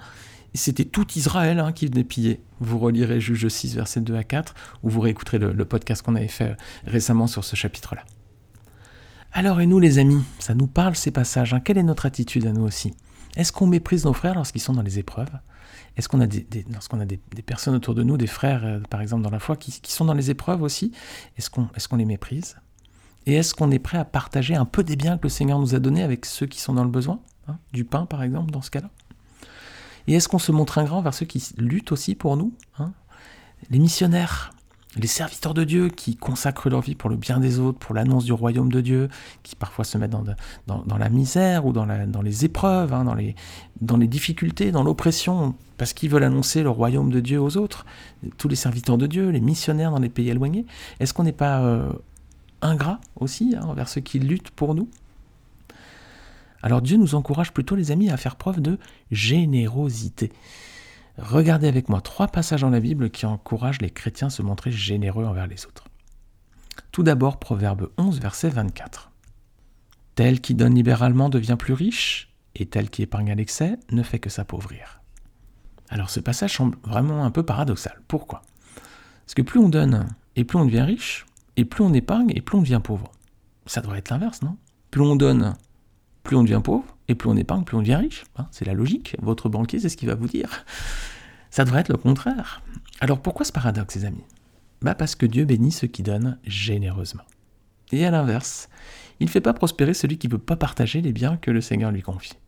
C'était 0.54 0.84
tout 0.84 1.06
Israël 1.16 1.58
hein, 1.60 1.72
qui 1.72 1.86
venait 1.86 2.04
piller. 2.04 2.42
Vous 2.60 2.78
relirez 2.78 3.20
Juge 3.20 3.48
6, 3.48 3.74
versets 3.74 4.02
2 4.02 4.14
à 4.14 4.22
4, 4.22 4.54
ou 4.82 4.90
vous 4.90 5.00
réécouterez 5.00 5.38
le, 5.38 5.64
podcast 5.64 6.02
qu'on 6.02 6.14
avait 6.14 6.28
fait 6.28 6.50
euh, 6.50 6.54
récemment 6.86 7.26
sur 7.26 7.42
ce 7.42 7.56
chapitre-là. 7.56 8.04
Alors, 9.34 9.62
et 9.62 9.66
nous, 9.66 9.78
les 9.78 9.98
amis, 9.98 10.22
ça 10.38 10.54
nous 10.54 10.66
parle 10.66 10.94
ces 10.94 11.10
passages. 11.10 11.54
Hein. 11.54 11.60
Quelle 11.60 11.78
est 11.78 11.82
notre 11.82 12.04
attitude 12.04 12.46
à 12.46 12.52
nous 12.52 12.64
aussi? 12.64 12.92
Est-ce 13.34 13.50
qu'on 13.50 13.66
méprise 13.66 14.04
nos 14.04 14.12
frères 14.12 14.34
lorsqu'ils 14.34 14.60
sont 14.60 14.74
dans 14.74 14.82
les 14.82 14.98
épreuves? 14.98 15.30
Est-ce 15.96 16.06
qu'on 16.06 16.20
a, 16.20 16.26
des, 16.26 16.46
lorsqu'on 16.70 17.00
a 17.00 17.06
des, 17.06 17.18
personnes 17.44 17.74
autour 17.74 17.94
de 17.94 18.02
nous, 18.02 18.18
des 18.18 18.26
frères, 18.26 18.62
euh, 18.64 18.80
par 18.90 19.00
exemple, 19.00 19.22
dans 19.22 19.30
la 19.30 19.38
foi, 19.38 19.56
qui, 19.56 19.80
sont 19.90 20.04
dans 20.04 20.12
les 20.12 20.30
épreuves 20.30 20.60
aussi? 20.60 20.92
Est-ce 21.38 21.48
qu'on 21.48 21.96
les 21.96 22.04
méprise? 22.04 22.56
Et 23.24 23.34
est-ce 23.34 23.54
qu'on 23.54 23.70
est 23.70 23.78
prêt 23.78 23.96
à 23.96 24.04
partager 24.04 24.54
un 24.54 24.66
peu 24.66 24.84
des 24.84 24.96
biens 24.96 25.16
que 25.16 25.22
le 25.22 25.28
Seigneur 25.30 25.58
nous 25.58 25.74
a 25.74 25.78
donnés 25.78 26.02
avec 26.02 26.26
ceux 26.26 26.46
qui 26.46 26.60
sont 26.60 26.74
dans 26.74 26.84
le 26.84 26.90
besoin 26.90 27.20
hein? 27.48 27.56
Du 27.72 27.84
pain, 27.84 28.04
par 28.04 28.22
exemple, 28.22 28.50
dans 28.50 28.62
ce 28.62 28.70
cas-là? 28.70 28.90
Et 30.08 30.14
est-ce 30.14 30.28
qu'on 30.28 30.38
se 30.38 30.52
montre 30.52 30.76
ingrat 30.76 31.00
vers 31.00 31.14
ceux 31.14 31.26
qui 31.26 31.42
luttent 31.56 31.92
aussi 31.92 32.14
pour 32.14 32.36
nous 32.36 32.52
hein? 32.78 32.92
Les 33.70 33.78
missionnaires, 33.78 34.52
les 34.96 35.06
serviteurs 35.06 35.54
de 35.54 35.64
Dieu 35.64 35.88
qui 35.88 36.16
consacrent 36.16 36.68
leur 36.68 36.82
vie 36.82 36.94
pour 36.94 37.08
le 37.08 37.16
bien 37.16 37.40
des 37.40 37.58
autres, 37.58 37.78
pour 37.78 37.94
l'annonce 37.94 38.24
du 38.24 38.32
royaume 38.32 38.70
de 38.70 38.80
Dieu, 38.80 39.08
qui 39.42 39.56
parfois 39.56 39.84
se 39.84 39.96
mettent 39.96 40.10
dans, 40.10 40.98
la 40.98 41.08
misère 41.08 41.64
ou 41.64 41.72
dans, 41.72 41.86
les 42.22 42.44
épreuves, 42.44 42.92
hein, 42.92 43.04
dans, 43.04 43.14
les, 43.14 43.34
dans 43.80 43.96
les 43.96 44.06
difficultés, 44.06 44.70
dans 44.70 44.82
l'oppression, 44.82 45.54
parce 45.78 45.94
qu'ils 45.94 46.10
veulent 46.10 46.24
annoncer 46.24 46.62
le 46.62 46.70
royaume 46.70 47.10
de 47.10 47.20
Dieu 47.20 47.40
aux 47.40 47.56
autres. 47.56 47.86
Tous 48.36 48.48
les 48.48 48.56
serviteurs 48.56 48.98
de 48.98 49.06
Dieu, 49.06 49.30
les 49.30 49.40
missionnaires 49.40 49.90
dans 49.90 49.98
les 49.98 50.10
pays 50.10 50.28
éloignés, 50.28 50.66
est-ce 51.00 51.14
qu'on 51.14 51.24
n'est 51.24 51.32
pas 51.32 51.62
euh, 51.62 51.90
ingrat 52.60 53.00
aussi 53.16 53.54
hein, 53.56 53.64
envers 53.64 53.88
ceux 53.88 54.02
qui 54.02 54.18
luttent 54.18 54.50
pour 54.50 54.74
nous? 54.74 54.88
Alors 56.62 56.82
Dieu 56.82 56.96
nous 56.96 57.14
encourage 57.14 57.52
plutôt, 57.52 57.74
les 57.74 57.90
amis, 57.90 58.10
à 58.10 58.16
faire 58.16 58.36
preuve 58.36 58.60
de 58.60 58.78
générosité. 59.10 60.30
Regardez 61.18 61.68
avec 61.68 61.88
moi 61.88 62.00
trois 62.00 62.28
passages 62.28 62.62
dans 62.62 62.70
la 62.70 62.80
Bible 62.80 63.10
qui 63.10 63.26
encouragent 63.26 63.82
les 63.82 63.90
chrétiens 63.90 64.28
à 64.28 64.30
se 64.30 64.42
montrer 64.42 64.72
généreux 64.72 65.24
envers 65.24 65.46
les 65.46 65.66
autres. 65.66 65.84
Tout 66.90 67.02
d'abord, 67.02 67.38
Proverbe 67.38 67.90
11, 67.98 68.20
verset 68.20 68.48
24. 68.48 69.10
Tel 70.14 70.40
qui 70.40 70.54
donne 70.54 70.74
libéralement 70.74 71.28
devient 71.28 71.56
plus 71.58 71.74
riche, 71.74 72.34
et 72.54 72.66
tel 72.66 72.90
qui 72.90 73.02
épargne 73.02 73.30
à 73.30 73.34
l'excès 73.34 73.78
ne 73.90 74.02
fait 74.02 74.18
que 74.18 74.30
s'appauvrir. 74.30 75.00
Alors 75.88 76.10
ce 76.10 76.20
passage 76.20 76.56
semble 76.56 76.76
vraiment 76.84 77.24
un 77.24 77.30
peu 77.30 77.42
paradoxal. 77.42 78.00
Pourquoi? 78.08 78.42
Parce 79.24 79.34
que 79.34 79.42
plus 79.42 79.60
on 79.60 79.68
donne, 79.68 80.08
et 80.36 80.44
plus 80.44 80.58
on 80.58 80.64
devient 80.64 80.82
riche, 80.82 81.26
et 81.56 81.64
plus 81.64 81.84
on 81.84 81.92
épargne, 81.92 82.32
et 82.34 82.40
plus 82.40 82.56
on 82.56 82.62
devient 82.62 82.80
pauvre. 82.82 83.10
Ça 83.66 83.80
devrait 83.80 83.98
être 83.98 84.10
l'inverse, 84.10 84.42
non? 84.42 84.56
Plus 84.90 85.02
on 85.02 85.16
donne, 85.16 85.54
plus 86.22 86.36
on 86.36 86.42
devient 86.42 86.60
pauvre, 86.62 86.84
et 87.08 87.14
plus 87.14 87.28
on 87.28 87.36
épargne, 87.36 87.64
plus 87.64 87.76
on 87.76 87.80
devient 87.80 87.96
riche. 87.96 88.24
Hein, 88.36 88.46
c'est 88.50 88.64
la 88.64 88.74
logique. 88.74 89.16
Votre 89.20 89.48
banquier, 89.48 89.80
c'est 89.80 89.88
ce 89.88 89.96
qu'il 89.96 90.08
va 90.08 90.14
vous 90.14 90.28
dire. 90.28 90.64
Ça 91.50 91.64
devrait 91.64 91.80
être 91.80 91.88
le 91.88 91.96
contraire. 91.96 92.62
Alors 93.00 93.20
pourquoi 93.20 93.44
ce 93.44 93.52
paradoxe, 93.52 93.96
les 93.96 94.04
amis? 94.04 94.24
Bah 94.80 94.94
Parce 94.94 95.14
que 95.14 95.26
Dieu 95.26 95.44
bénit 95.44 95.72
ceux 95.72 95.86
qui 95.86 96.02
donnent 96.02 96.38
généreusement. 96.44 97.24
Et 97.92 98.06
à 98.06 98.10
l'inverse, 98.10 98.68
il 99.20 99.26
ne 99.26 99.30
fait 99.30 99.40
pas 99.40 99.52
prospérer 99.52 99.94
celui 99.94 100.18
qui 100.18 100.28
ne 100.28 100.32
veut 100.32 100.38
pas 100.38 100.56
partager 100.56 101.02
les 101.02 101.12
biens 101.12 101.36
que 101.36 101.50
le 101.50 101.60
Seigneur 101.60 101.90
lui 101.90 102.02
confie. 102.02 102.38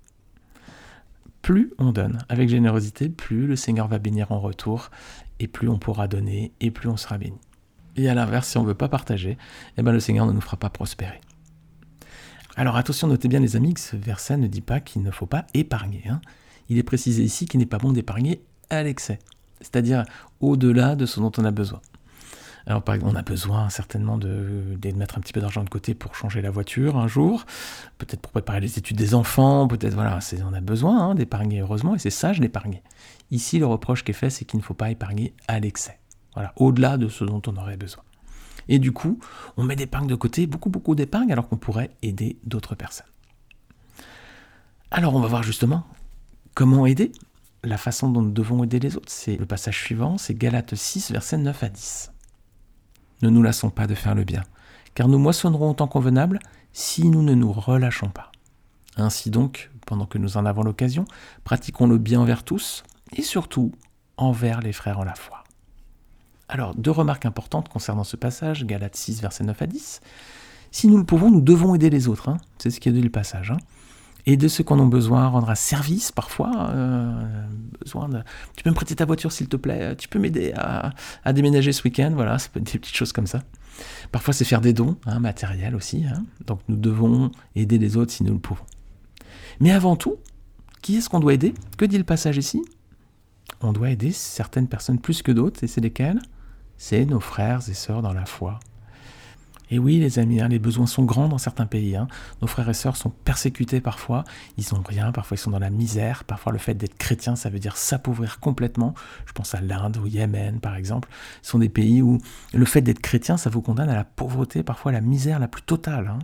Plus 1.43 1.75
on 1.79 1.93
donne 1.93 2.25
avec 2.31 2.49
générosité, 2.49 3.11
plus 3.11 3.47
le 3.47 3.57
Seigneur 3.57 3.87
va 3.87 3.99
bénir 3.99 4.33
en 4.33 4.41
retour, 4.41 4.91
et 5.39 5.47
plus 5.47 5.69
on 5.69 5.79
pourra 5.79 6.09
donner, 6.09 6.53
et 6.61 6.71
plus 6.71 6.89
on 6.89 6.97
sera 6.97 7.19
béni. 7.19 7.39
Et 7.97 8.09
à 8.09 8.15
l'inverse, 8.15 8.49
si 8.49 8.57
on 8.57 8.63
ne 8.63 8.69
veut 8.69 8.75
pas 8.75 8.89
partager, 8.89 9.37
eh 9.77 9.83
ben 9.83 9.93
le 9.93 10.01
Seigneur 10.01 10.25
ne 10.25 10.33
nous 10.33 10.41
fera 10.41 10.57
pas 10.57 10.71
prospérer. 10.71 11.21
Alors 12.57 12.77
attention, 12.77 13.09
notez 13.09 13.29
bien 13.29 13.41
les 13.41 13.57
amis 13.57 13.75
que 13.75 13.81
ce 13.81 13.97
verset 13.97 14.37
ne 14.37 14.47
dit 14.47 14.61
pas 14.61 14.81
qu'il 14.81 15.03
ne 15.03 15.11
faut 15.11 15.27
pas 15.27 15.47
épargner. 15.55 16.05
Hein. 16.09 16.21
Il 16.69 16.79
est 16.79 16.85
précisé 16.85 17.23
ici 17.23 17.47
qu'il 17.47 17.59
n'est 17.59 17.67
pas 17.67 17.79
bon 17.79 17.93
d'épargner 17.93 18.45
à 18.71 18.83
l'excès, 18.83 19.19
c'est-à-dire 19.61 20.05
au-delà 20.41 20.95
de 20.95 21.05
ce 21.05 21.19
dont 21.19 21.33
on 21.37 21.45
a 21.45 21.51
besoin. 21.51 21.81
Alors 22.67 22.83
par 22.83 22.95
exemple, 22.95 23.13
on 23.15 23.19
a 23.19 23.23
besoin 23.23 23.69
certainement 23.69 24.17
de, 24.17 24.79
mettre 24.95 25.19
un 25.19 25.21
petit 25.21 25.33
peu 25.33 25.41
d'argent 25.41 25.65
de 25.65 25.69
côté 25.69 25.95
pour 25.95 26.15
changer 26.15 26.41
la 26.41 26.51
voiture 26.51 26.97
un 26.97 27.09
jour, 27.09 27.45
peut-être 27.99 28.21
pour 28.21 28.33
préparer 28.33 28.61
les 28.61 28.79
études 28.79 28.97
des 28.97 29.15
enfants, 29.15 29.69
peut-être 29.69 29.95
voilà, 29.95 30.19
on 30.49 30.55
a 30.55 30.61
besoin 30.61 31.11
hein, 31.11 31.15
d'épargner 31.15 31.61
heureusement 31.61 31.95
et 31.95 31.99
c'est 31.99 32.11
sage 32.11 32.41
d'épargner. 32.41 32.83
Ici, 33.31 33.59
le 33.59 33.67
reproche 33.67 34.03
qui 34.03 34.13
est 34.13 34.15
fait, 34.15 34.31
c'est 34.31 34.45
qu'il 34.47 34.59
ne 34.59 34.65
faut 34.65 34.75
pas 34.75 34.91
épargner 34.91 35.35
à 35.47 35.61
l'excès, 35.61 35.99
voilà, 36.35 36.53
au-delà 36.57 36.97
de 36.97 37.09
ce 37.09 37.25
dont 37.25 37.43
on 37.47 37.57
aurait 37.57 37.77
besoin. 37.77 38.05
Et 38.69 38.79
du 38.79 38.93
coup, 38.93 39.19
on 39.57 39.65
met 39.65 39.77
des 39.77 39.87
de 39.87 40.15
côté, 40.15 40.47
beaucoup, 40.47 40.71
beaucoup 40.71 40.95
d'épargne, 40.95 41.33
alors 41.33 41.49
qu'on 41.49 41.57
pourrait 41.57 41.91
aider 42.03 42.39
d'autres 42.45 42.75
personnes. 42.75 43.07
Alors, 44.91 45.15
on 45.15 45.21
va 45.21 45.29
voir 45.29 45.43
justement 45.43 45.87
comment 46.55 46.87
aider, 46.87 47.13
la 47.63 47.79
façon 47.79 48.11
dont 48.11 48.23
nous 48.23 48.31
devons 48.31 48.63
aider 48.65 48.79
les 48.79 48.97
autres. 48.97 49.11
C'est 49.11 49.37
le 49.37 49.47
passage 49.47 49.81
suivant, 49.81 50.19
c'est 50.19 50.35
Galates 50.35 50.75
6, 50.75 51.11
versets 51.11 51.39
9 51.39 51.63
à 51.63 51.69
10. 51.69 52.13
Ne 53.23 53.31
nous 53.31 53.43
lassons 53.43 53.71
pas 53.71 53.87
de 53.87 53.95
faire 53.95 54.15
le 54.15 54.25
bien, 54.25 54.43
car 54.95 55.09
nous 55.09 55.19
moissonnerons 55.19 55.71
en 55.71 55.75
temps 55.75 55.89
convenable 55.89 56.39
si 56.73 57.09
nous 57.09 57.23
ne 57.23 57.35
nous 57.35 57.53
relâchons 57.53 58.09
pas. 58.09 58.33
Ainsi 58.97 59.31
donc, 59.31 59.71
pendant 59.87 60.07
que 60.07 60.19
nous 60.19 60.37
en 60.37 60.47
avons 60.47 60.63
l'occasion, 60.63 61.05
pratiquons 61.43 61.87
le 61.87 61.99
bien 61.99 62.21
envers 62.21 62.45
tous, 62.45 62.85
et 63.13 63.23
surtout 63.23 63.73
envers 64.17 64.61
les 64.61 64.73
frères 64.73 64.99
en 64.99 65.05
la 65.05 65.15
foi. 65.15 65.44
Alors, 66.49 66.75
deux 66.75 66.91
remarques 66.91 67.27
importantes 67.27 67.69
concernant 67.69 68.05
ce 68.05 68.17
passage, 68.17 68.65
Galates 68.67 68.97
6, 68.97 69.21
versets 69.21 69.45
9 69.45 69.63
à 69.63 69.67
10. 69.67 70.01
Si 70.71 70.89
nous 70.89 70.99
le 70.99 71.05
pouvons, 71.05 71.31
nous 71.31 71.41
devons 71.41 71.75
aider 71.75 71.89
les 71.89 72.09
autres. 72.09 72.29
Hein. 72.29 72.39
C'est 72.59 72.71
ce 72.71 72.81
qui 72.81 72.91
dit 72.91 73.01
le 73.01 73.11
passage. 73.11 73.51
Hein. 73.51 73.59
Et 74.27 74.37
de 74.37 74.49
ceux 74.49 74.65
qu'on 74.65 74.83
a 74.83 74.87
besoin, 74.89 75.27
rendre 75.29 75.51
un 75.51 75.55
service 75.55 76.11
parfois. 76.11 76.71
Euh, 76.71 77.47
besoin 77.81 78.09
de... 78.09 78.21
Tu 78.57 78.65
peux 78.65 78.71
me 78.71 78.75
prêter 78.75 78.95
ta 78.95 79.05
voiture 79.05 79.33
s'il 79.33 79.49
te 79.49 79.57
plaît 79.57 79.95
Tu 79.97 80.09
peux 80.09 80.19
m'aider 80.19 80.53
à, 80.57 81.33
déménager 81.33 81.73
ce 81.73 81.83
week-end 81.85 82.13
Voilà, 82.15 82.39
ça 82.39 82.49
peut 82.53 82.61
être 82.61 82.73
des 82.73 82.79
petites 82.79 82.97
choses 82.97 83.13
comme 83.13 83.27
ça. 83.27 83.43
Parfois, 84.13 84.33
c'est 84.33 84.45
faire 84.45 84.61
des 84.61 84.73
dons, 84.73 84.97
hein, 85.07 85.19
matériels 85.19 85.75
aussi. 85.75 86.05
Donc, 86.47 86.61
nous 86.69 86.77
devons 86.77 87.31
aider 87.55 87.79
les 87.79 87.97
autres 87.97 88.13
si 88.13 88.25
nous 88.25 88.33
le 88.33 88.39
pouvons. 88.39 88.65
Mais 89.61 89.73
avant 89.73 89.97
tout, 89.97 90.17
qui 90.83 90.97
est-ce 90.97 91.09
qu'on 91.09 91.21
doit 91.21 91.35
aider? 91.35 91.55
Que 91.77 91.85
dit 91.85 91.99
le 91.99 92.05
passage 92.05 92.37
ici? 92.37 92.63
On 93.61 93.73
doit 93.73 93.91
aider 93.91 94.11
certaines 94.11 94.69
personnes 94.69 94.99
plus 94.99 95.23
que 95.23 95.33
d'autres, 95.33 95.63
et 95.65 95.67
c'est 95.67 95.81
lesquelles? 95.81 96.21
C'est 96.79 97.05
nos 97.05 97.21
frères 97.21 97.61
et 97.69 97.75
sœurs 97.75 98.03
dans 98.03 98.13
la 98.13 98.27
foi. 98.27 98.61
Et 99.71 99.79
oui, 99.79 99.99
les 99.99 100.19
amis, 100.19 100.41
hein, 100.41 100.49
les 100.49 100.59
besoins 100.59 100.87
sont 100.87 101.05
grands 101.05 101.27
dans 101.29 101.39
certains 101.39 101.67
pays. 101.67 101.97
Hein. 101.97 102.07
Nos 102.43 102.47
frères 102.47 102.69
et 102.69 102.75
sœurs 102.75 102.97
sont 102.97 103.11
persécutés 103.11 103.81
parfois, 103.81 104.25
ils 104.59 104.65
n'ont 104.73 104.83
rien, 104.83 105.11
parfois 105.11 105.37
ils 105.37 105.41
sont 105.41 105.51
dans 105.51 105.59
la 105.59 105.71
misère, 105.71 106.25
parfois 106.25 106.53
le 106.53 106.59
fait 106.59 106.75
d'être 106.75 106.97
chrétien, 106.99 107.35
ça 107.35 107.49
veut 107.49 107.59
dire 107.59 107.77
s'appauvrir 107.77 108.41
complètement. 108.41 108.95
Je 109.27 109.33
pense 109.33 109.55
à 109.55 109.61
l'Inde, 109.61 109.97
ou 109.97 110.07
Yémen, 110.07 110.61
par 110.61 110.77
exemple. 110.77 111.09
Ce 111.43 111.53
sont 111.53 111.59
des 111.59 111.71
pays 111.71 112.03
où 112.03 112.19
le 112.53 112.65
fait 112.67 112.83
d'être 112.83 113.01
chrétien, 113.01 113.37
ça 113.37 113.51
vous 113.51 113.63
condamne 113.63 113.89
à 113.89 113.97
la 113.97 114.05
pauvreté, 114.05 114.63
parfois 114.63 114.91
à 114.91 114.95
la 114.95 115.01
misère 115.01 115.39
la 115.39 115.49
plus 115.49 115.63
totale. 115.63 116.09
Hein 116.09 116.19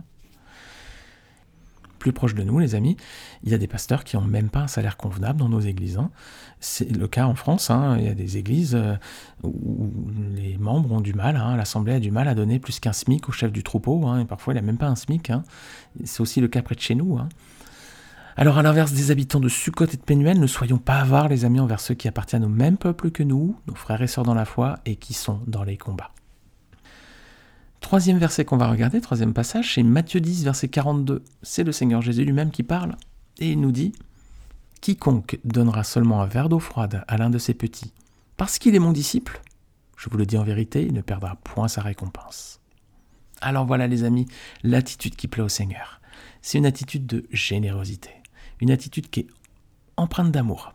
plus 2.01 2.13
proche 2.13 2.33
de 2.33 2.43
nous, 2.43 2.59
les 2.59 2.75
amis, 2.75 2.97
il 3.43 3.51
y 3.51 3.53
a 3.53 3.57
des 3.57 3.67
pasteurs 3.67 4.03
qui 4.03 4.17
n'ont 4.17 4.23
même 4.23 4.49
pas 4.49 4.61
un 4.61 4.67
salaire 4.67 4.97
convenable 4.97 5.39
dans 5.39 5.49
nos 5.49 5.59
églises. 5.59 5.97
Hein. 5.97 6.09
C'est 6.59 6.91
le 6.91 7.07
cas 7.07 7.25
en 7.25 7.35
France. 7.35 7.69
Hein. 7.69 7.95
Il 7.99 8.05
y 8.05 8.09
a 8.09 8.15
des 8.15 8.37
églises 8.37 8.75
euh, 8.75 8.95
où 9.43 9.91
les 10.33 10.57
membres 10.57 10.91
ont 10.91 10.99
du 10.99 11.13
mal, 11.13 11.37
hein. 11.37 11.55
l'Assemblée 11.55 11.93
a 11.93 11.99
du 11.99 12.11
mal 12.11 12.27
à 12.27 12.33
donner 12.33 12.59
plus 12.59 12.79
qu'un 12.79 12.91
SMIC 12.91 13.29
au 13.29 13.31
chef 13.31 13.51
du 13.51 13.63
troupeau, 13.63 14.01
et 14.17 14.25
parfois 14.25 14.53
il 14.53 14.55
n'a 14.55 14.63
même 14.63 14.77
pas 14.79 14.87
un 14.87 14.95
SMIC. 14.95 15.31
C'est 16.03 16.21
aussi 16.21 16.41
le 16.41 16.47
cas 16.47 16.63
près 16.63 16.75
de 16.75 16.81
chez 16.81 16.95
nous. 16.95 17.19
Alors 18.35 18.57
à 18.57 18.63
l'inverse 18.63 18.93
des 18.93 19.11
habitants 19.11 19.39
de 19.39 19.49
Sukkot 19.49 19.85
et 19.85 19.97
de 19.97 20.01
Pénuel, 20.01 20.39
ne 20.39 20.47
soyons 20.47 20.79
pas 20.79 20.99
avares 20.99 21.27
les 21.27 21.45
amis 21.45 21.59
envers 21.59 21.79
ceux 21.79 21.93
qui 21.93 22.07
appartiennent 22.07 22.45
au 22.45 22.49
même 22.49 22.77
peuple 22.77 23.11
que 23.11 23.21
nous, 23.21 23.55
nos 23.67 23.75
frères 23.75 24.01
et 24.01 24.07
sœurs 24.07 24.25
dans 24.25 24.33
la 24.33 24.45
foi, 24.45 24.79
et 24.85 24.95
qui 24.95 25.13
sont 25.13 25.39
dans 25.45 25.63
les 25.63 25.77
combats. 25.77 26.11
Troisième 27.81 28.19
verset 28.19 28.45
qu'on 28.45 28.57
va 28.57 28.69
regarder, 28.69 29.01
troisième 29.01 29.33
passage, 29.33 29.73
c'est 29.73 29.83
Matthieu 29.83 30.21
10, 30.21 30.45
verset 30.45 30.69
42. 30.69 31.23
C'est 31.41 31.63
le 31.63 31.73
Seigneur 31.73 32.01
Jésus 32.01 32.23
lui-même 32.23 32.51
qui 32.51 32.63
parle, 32.63 32.95
et 33.39 33.51
il 33.51 33.59
nous 33.59 33.73
dit 33.73 33.91
Quiconque 34.79 35.39
donnera 35.43 35.83
seulement 35.83 36.21
un 36.21 36.25
verre 36.25 36.47
d'eau 36.47 36.59
froide 36.59 37.03
à 37.07 37.17
l'un 37.17 37.29
de 37.29 37.37
ses 37.37 37.53
petits, 37.53 37.91
parce 38.37 38.59
qu'il 38.59 38.75
est 38.75 38.79
mon 38.79 38.93
disciple, 38.93 39.41
je 39.97 40.09
vous 40.09 40.17
le 40.17 40.25
dis 40.25 40.37
en 40.37 40.43
vérité, 40.43 40.83
il 40.83 40.93
ne 40.93 41.01
perdra 41.01 41.35
point 41.43 41.67
sa 41.67 41.81
récompense. 41.81 42.61
Alors 43.41 43.65
voilà 43.65 43.87
les 43.87 44.03
amis, 44.03 44.27
l'attitude 44.63 45.15
qui 45.15 45.27
plaît 45.27 45.43
au 45.43 45.49
Seigneur. 45.49 45.99
C'est 46.41 46.59
une 46.59 46.65
attitude 46.65 47.05
de 47.07 47.25
générosité, 47.31 48.11
une 48.61 48.71
attitude 48.71 49.09
qui 49.09 49.21
est 49.21 49.27
empreinte 49.97 50.31
d'amour 50.31 50.73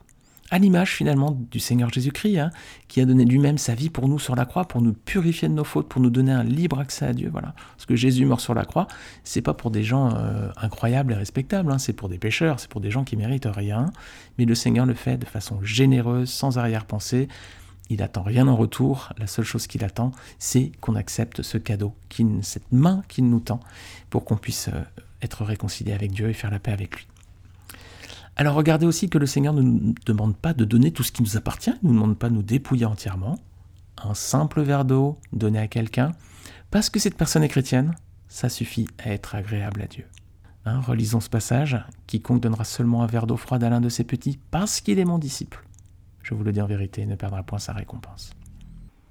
à 0.50 0.59
l'image 0.59 0.92
finalement 0.92 1.38
du 1.50 1.59
Seigneur 1.59 1.90
Jésus-Christ, 1.92 2.38
hein, 2.38 2.50
qui 2.88 3.00
a 3.00 3.04
donné 3.04 3.24
lui-même 3.24 3.59
sa 3.59 3.74
vie 3.74 3.90
pour 3.90 4.09
nous 4.09 4.18
sur 4.18 4.37
la 4.37 4.44
croix, 4.44 4.66
pour 4.66 4.80
nous 4.80 4.92
purifier 4.92 5.48
de 5.48 5.54
nos 5.54 5.64
fautes, 5.64 5.88
pour 5.88 6.00
nous 6.00 6.11
donner 6.11 6.32
un 6.32 6.44
libre 6.44 6.78
accès 6.78 7.06
à 7.06 7.12
Dieu. 7.12 7.28
Voilà. 7.32 7.54
Parce 7.76 7.87
que 7.87 7.96
Jésus 7.96 8.24
meurt 8.24 8.40
sur 8.40 8.54
la 8.54 8.64
croix, 8.64 8.87
c'est 9.24 9.42
pas 9.42 9.54
pour 9.54 9.70
des 9.70 9.82
gens 9.82 10.14
euh, 10.14 10.50
incroyables 10.56 11.12
et 11.12 11.16
respectables, 11.16 11.72
hein, 11.72 11.78
c'est 11.78 11.92
pour 11.92 12.09
des 12.09 12.18
pécheurs, 12.18 12.61
c'est 12.61 12.70
pour 12.70 12.80
des 12.80 12.90
gens 12.90 13.04
qui 13.04 13.16
méritent 13.16 13.48
rien. 13.50 13.87
Mais 14.38 14.44
le 14.44 14.54
Seigneur 14.54 14.87
le 14.87 14.94
fait 14.94 15.16
de 15.16 15.26
façon 15.26 15.62
généreuse, 15.62 16.30
sans 16.30 16.59
arrière-pensée. 16.59 17.28
Il 17.88 18.02
attend 18.02 18.22
rien 18.22 18.48
en 18.48 18.56
retour. 18.56 19.11
La 19.16 19.28
seule 19.28 19.44
chose 19.44 19.66
qu'il 19.68 19.85
attend, 19.85 20.11
c'est 20.38 20.72
qu'on 20.80 20.96
accepte 20.96 21.42
ce 21.42 21.56
cadeau, 21.56 21.94
cette 22.42 22.72
main 22.72 23.02
qu'il 23.09 23.28
nous 23.28 23.40
tend, 23.40 23.61
pour 24.11 24.24
qu'on 24.24 24.37
puisse 24.37 24.68
euh, 24.68 24.82
être 25.22 25.44
réconcilié 25.44 25.92
avec 25.92 26.12
Dieu 26.12 26.28
et 26.28 26.32
faire 26.32 26.50
la 26.50 26.59
paix 26.59 26.72
avec 26.72 26.96
lui. 26.96 27.06
Alors 28.37 28.55
regardez 28.55 28.85
aussi 28.85 29.09
que 29.09 29.16
le 29.16 29.25
Seigneur 29.27 29.55
ne 29.55 29.62
nous 29.62 29.94
demande 30.05 30.37
pas 30.37 30.53
de 30.53 30.66
donner 30.66 30.92
tout 30.92 31.03
ce 31.03 31.11
qui 31.11 31.22
nous 31.22 31.38
appartient, 31.38 31.72
il 31.83 31.88
ne 31.88 31.94
nous 31.94 32.01
demande 32.01 32.18
pas 32.18 32.29
de 32.29 32.35
nous 32.35 32.42
dépouiller 32.42 32.85
entièrement. 32.85 33.38
Un 34.05 34.12
simple 34.12 34.61
verre 34.61 34.85
d'eau 34.85 35.18
donné 35.33 35.59
à 35.59 35.68
quelqu'un, 35.68 36.12
parce 36.70 36.90
que 36.90 37.01
cette 37.01 37.16
personne 37.16 37.42
est 37.42 37.49
chrétienne, 37.49 37.94
ça 38.29 38.51
suffit 38.51 38.88
à 39.03 39.11
être 39.11 39.35
agréable 39.35 39.81
à 39.81 39.87
Dieu. 39.87 40.05
Hein, 40.66 40.81
relisons 40.81 41.20
ce 41.20 41.31
passage. 41.31 41.83
Quiconque 42.07 42.42
donnera 42.42 42.64
seulement 42.64 43.03
un 43.03 43.07
verre 43.07 43.27
d'eau 43.27 43.38
froide 43.38 43.64
à 43.64 43.70
l'un 43.70 43.81
de 43.81 43.88
ses 43.88 44.05
petits, 44.05 44.38
parce 44.51 44.83
qu'il 44.83 44.99
est 44.99 45.05
mon 45.07 45.18
disciple, 45.18 45.64
je 46.22 46.35
vous 46.35 46.44
le 46.44 46.53
dis 46.53 46.61
en 46.61 46.66
vérité, 46.66 47.07
ne 47.07 47.14
perdra 47.14 47.42
point 47.42 47.59
sa 47.59 47.72
récompense. 47.72 48.33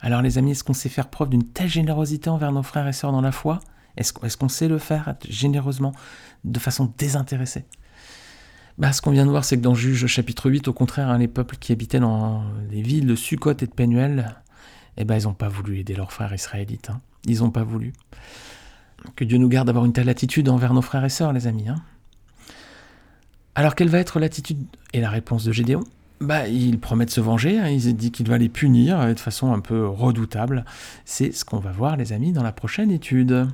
Alors 0.01 0.21
les 0.21 0.37
amis, 0.37 0.51
est-ce 0.51 0.63
qu'on 0.63 0.73
sait 0.73 0.89
faire 0.89 1.09
preuve 1.09 1.29
d'une 1.29 1.47
telle 1.47 1.69
générosité 1.69 2.29
envers 2.29 2.51
nos 2.51 2.61
frères 2.61 2.87
et 2.87 2.93
sœurs 2.93 3.11
dans 3.11 3.21
la 3.21 3.31
foi? 3.31 3.59
Est-ce 3.97 4.37
qu'on 4.37 4.49
sait 4.49 4.67
le 4.67 4.77
faire 4.77 5.15
généreusement, 5.27 5.93
de 6.43 6.59
façon 6.59 6.93
désintéressée? 6.97 7.65
Bah, 8.77 8.91
ce 8.91 9.01
qu'on 9.01 9.11
vient 9.11 9.25
de 9.25 9.29
voir, 9.29 9.45
c'est 9.45 9.57
que 9.57 9.61
dans 9.61 9.73
Juge 9.73 10.05
chapitre 10.07 10.49
8, 10.49 10.67
au 10.67 10.73
contraire, 10.73 11.09
hein, 11.09 11.17
les 11.17 11.29
peuples 11.29 11.55
qui 11.57 11.71
habitaient 11.71 11.99
dans 11.99 12.43
les 12.69 12.81
villes 12.81 13.07
de 13.07 13.15
Sukkot 13.15 13.51
et 13.51 13.67
de 13.67 13.71
Pénuel, 13.71 14.35
eh 14.97 15.05
ben, 15.05 15.17
ils 15.17 15.23
n'ont 15.23 15.33
pas 15.33 15.47
voulu 15.47 15.79
aider 15.79 15.95
leurs 15.95 16.11
frères 16.11 16.33
israélites. 16.33 16.89
Hein. 16.89 16.99
Ils 17.25 17.39
n'ont 17.39 17.51
pas 17.51 17.63
voulu. 17.63 17.93
Que 19.15 19.23
Dieu 19.23 19.37
nous 19.37 19.47
garde 19.47 19.67
d'avoir 19.67 19.85
une 19.85 19.93
telle 19.93 20.09
attitude 20.09 20.49
envers 20.49 20.73
nos 20.73 20.81
frères 20.81 21.05
et 21.05 21.09
sœurs, 21.09 21.31
les 21.31 21.47
amis. 21.47 21.69
Hein. 21.69 21.81
Alors, 23.55 23.75
quelle 23.75 23.89
va 23.89 23.99
être 23.99 24.19
l'attitude 24.19 24.65
et 24.91 24.99
la 24.99 25.09
réponse 25.09 25.45
de 25.45 25.53
Gédéon? 25.53 25.83
Bah, 26.19 26.47
il 26.47 26.79
promet 26.79 27.05
de 27.05 27.11
se 27.11 27.21
venger, 27.21 27.61
il 27.71 27.95
dit 27.95 28.11
qu'il 28.11 28.27
va 28.27 28.37
les 28.37 28.49
punir 28.49 29.05
de 29.05 29.19
façon 29.19 29.53
un 29.53 29.59
peu 29.59 29.87
redoutable. 29.87 30.65
C'est 31.05 31.33
ce 31.33 31.45
qu'on 31.45 31.59
va 31.59 31.71
voir, 31.71 31.95
les 31.95 32.11
amis, 32.13 32.33
dans 32.33 32.43
la 32.43 32.51
prochaine 32.51 32.91
étude. 32.91 33.47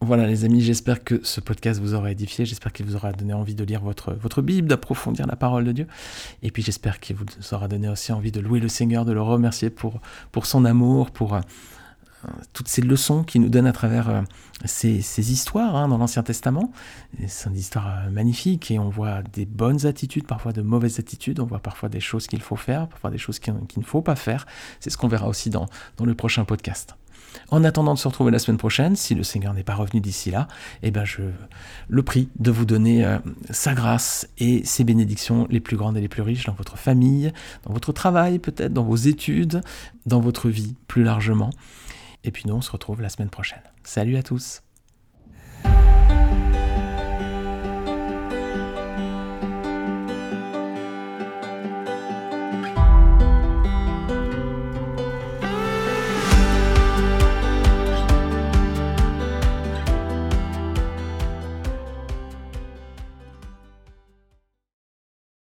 Voilà 0.00 0.26
les 0.26 0.44
amis, 0.44 0.60
j'espère 0.60 1.02
que 1.02 1.20
ce 1.24 1.40
podcast 1.40 1.80
vous 1.80 1.94
aura 1.94 2.10
édifié, 2.10 2.44
j'espère 2.44 2.72
qu'il 2.72 2.84
vous 2.84 2.94
aura 2.94 3.12
donné 3.12 3.32
envie 3.32 3.54
de 3.54 3.64
lire 3.64 3.80
votre, 3.80 4.12
votre 4.12 4.42
Bible, 4.42 4.68
d'approfondir 4.68 5.26
la 5.26 5.36
parole 5.36 5.64
de 5.64 5.72
Dieu, 5.72 5.86
et 6.42 6.50
puis 6.50 6.62
j'espère 6.62 7.00
qu'il 7.00 7.16
vous 7.16 7.24
aura 7.52 7.68
donné 7.68 7.88
aussi 7.88 8.12
envie 8.12 8.30
de 8.30 8.40
louer 8.40 8.60
le 8.60 8.68
Seigneur, 8.68 9.06
de 9.06 9.12
le 9.12 9.22
remercier 9.22 9.70
pour, 9.70 10.00
pour 10.30 10.44
son 10.44 10.66
amour, 10.66 11.10
pour 11.10 11.34
euh, 11.34 11.40
toutes 12.52 12.68
ces 12.68 12.82
leçons 12.82 13.24
qu'il 13.24 13.40
nous 13.40 13.48
donne 13.48 13.66
à 13.66 13.72
travers 13.72 14.08
euh, 14.08 14.22
ces, 14.64 15.32
histoires 15.32 15.74
hein, 15.74 15.88
dans 15.88 15.98
l'Ancien 15.98 16.22
Testament. 16.22 16.72
C'est 17.26 17.48
une 17.48 17.56
histoire 17.56 17.86
euh, 17.86 18.10
magnifique 18.10 18.70
et 18.70 18.78
on 18.78 18.90
voit 18.90 19.22
des 19.22 19.46
bonnes 19.46 19.86
attitudes, 19.86 20.26
parfois 20.26 20.52
de 20.52 20.62
mauvaises 20.62 20.98
attitudes, 20.98 21.40
on 21.40 21.46
voit 21.46 21.60
parfois 21.60 21.88
des 21.88 22.00
choses 22.00 22.26
qu'il 22.26 22.42
faut 22.42 22.56
faire, 22.56 22.88
parfois 22.88 23.10
des 23.10 23.18
choses 23.18 23.38
qu'il 23.38 23.54
ne 23.54 23.84
faut 23.84 24.02
pas 24.02 24.16
faire. 24.16 24.46
C'est 24.80 24.90
ce 24.90 24.98
qu'on 24.98 25.08
verra 25.08 25.28
aussi 25.28 25.50
dans, 25.50 25.66
dans 25.96 26.04
le 26.04 26.14
prochain 26.14 26.44
podcast. 26.44 26.96
En 27.50 27.64
attendant 27.64 27.94
de 27.94 27.98
se 27.98 28.08
retrouver 28.08 28.30
la 28.30 28.38
semaine 28.38 28.58
prochaine, 28.58 28.96
si 28.96 29.14
le 29.14 29.22
Seigneur 29.22 29.54
n'est 29.54 29.64
pas 29.64 29.74
revenu 29.74 30.00
d'ici 30.00 30.30
là, 30.30 30.48
eh 30.82 30.90
ben 30.90 31.04
je 31.04 31.22
le 31.88 32.02
prie 32.02 32.28
de 32.38 32.50
vous 32.50 32.64
donner 32.64 33.04
euh, 33.04 33.18
sa 33.50 33.74
grâce 33.74 34.28
et 34.38 34.64
ses 34.64 34.84
bénédictions 34.84 35.46
les 35.50 35.60
plus 35.60 35.76
grandes 35.76 35.96
et 35.96 36.00
les 36.00 36.08
plus 36.08 36.22
riches 36.22 36.46
dans 36.46 36.54
votre 36.54 36.78
famille, 36.78 37.32
dans 37.64 37.72
votre 37.72 37.92
travail 37.92 38.38
peut-être, 38.38 38.72
dans 38.72 38.84
vos 38.84 38.96
études, 38.96 39.60
dans 40.06 40.20
votre 40.20 40.48
vie 40.48 40.74
plus 40.88 41.04
largement. 41.04 41.50
Et 42.24 42.30
puis 42.30 42.44
nous, 42.46 42.54
on 42.54 42.62
se 42.62 42.70
retrouve 42.70 43.02
la 43.02 43.08
semaine 43.08 43.30
prochaine. 43.30 43.62
Salut 43.82 44.16
à 44.16 44.22
tous 44.22 44.62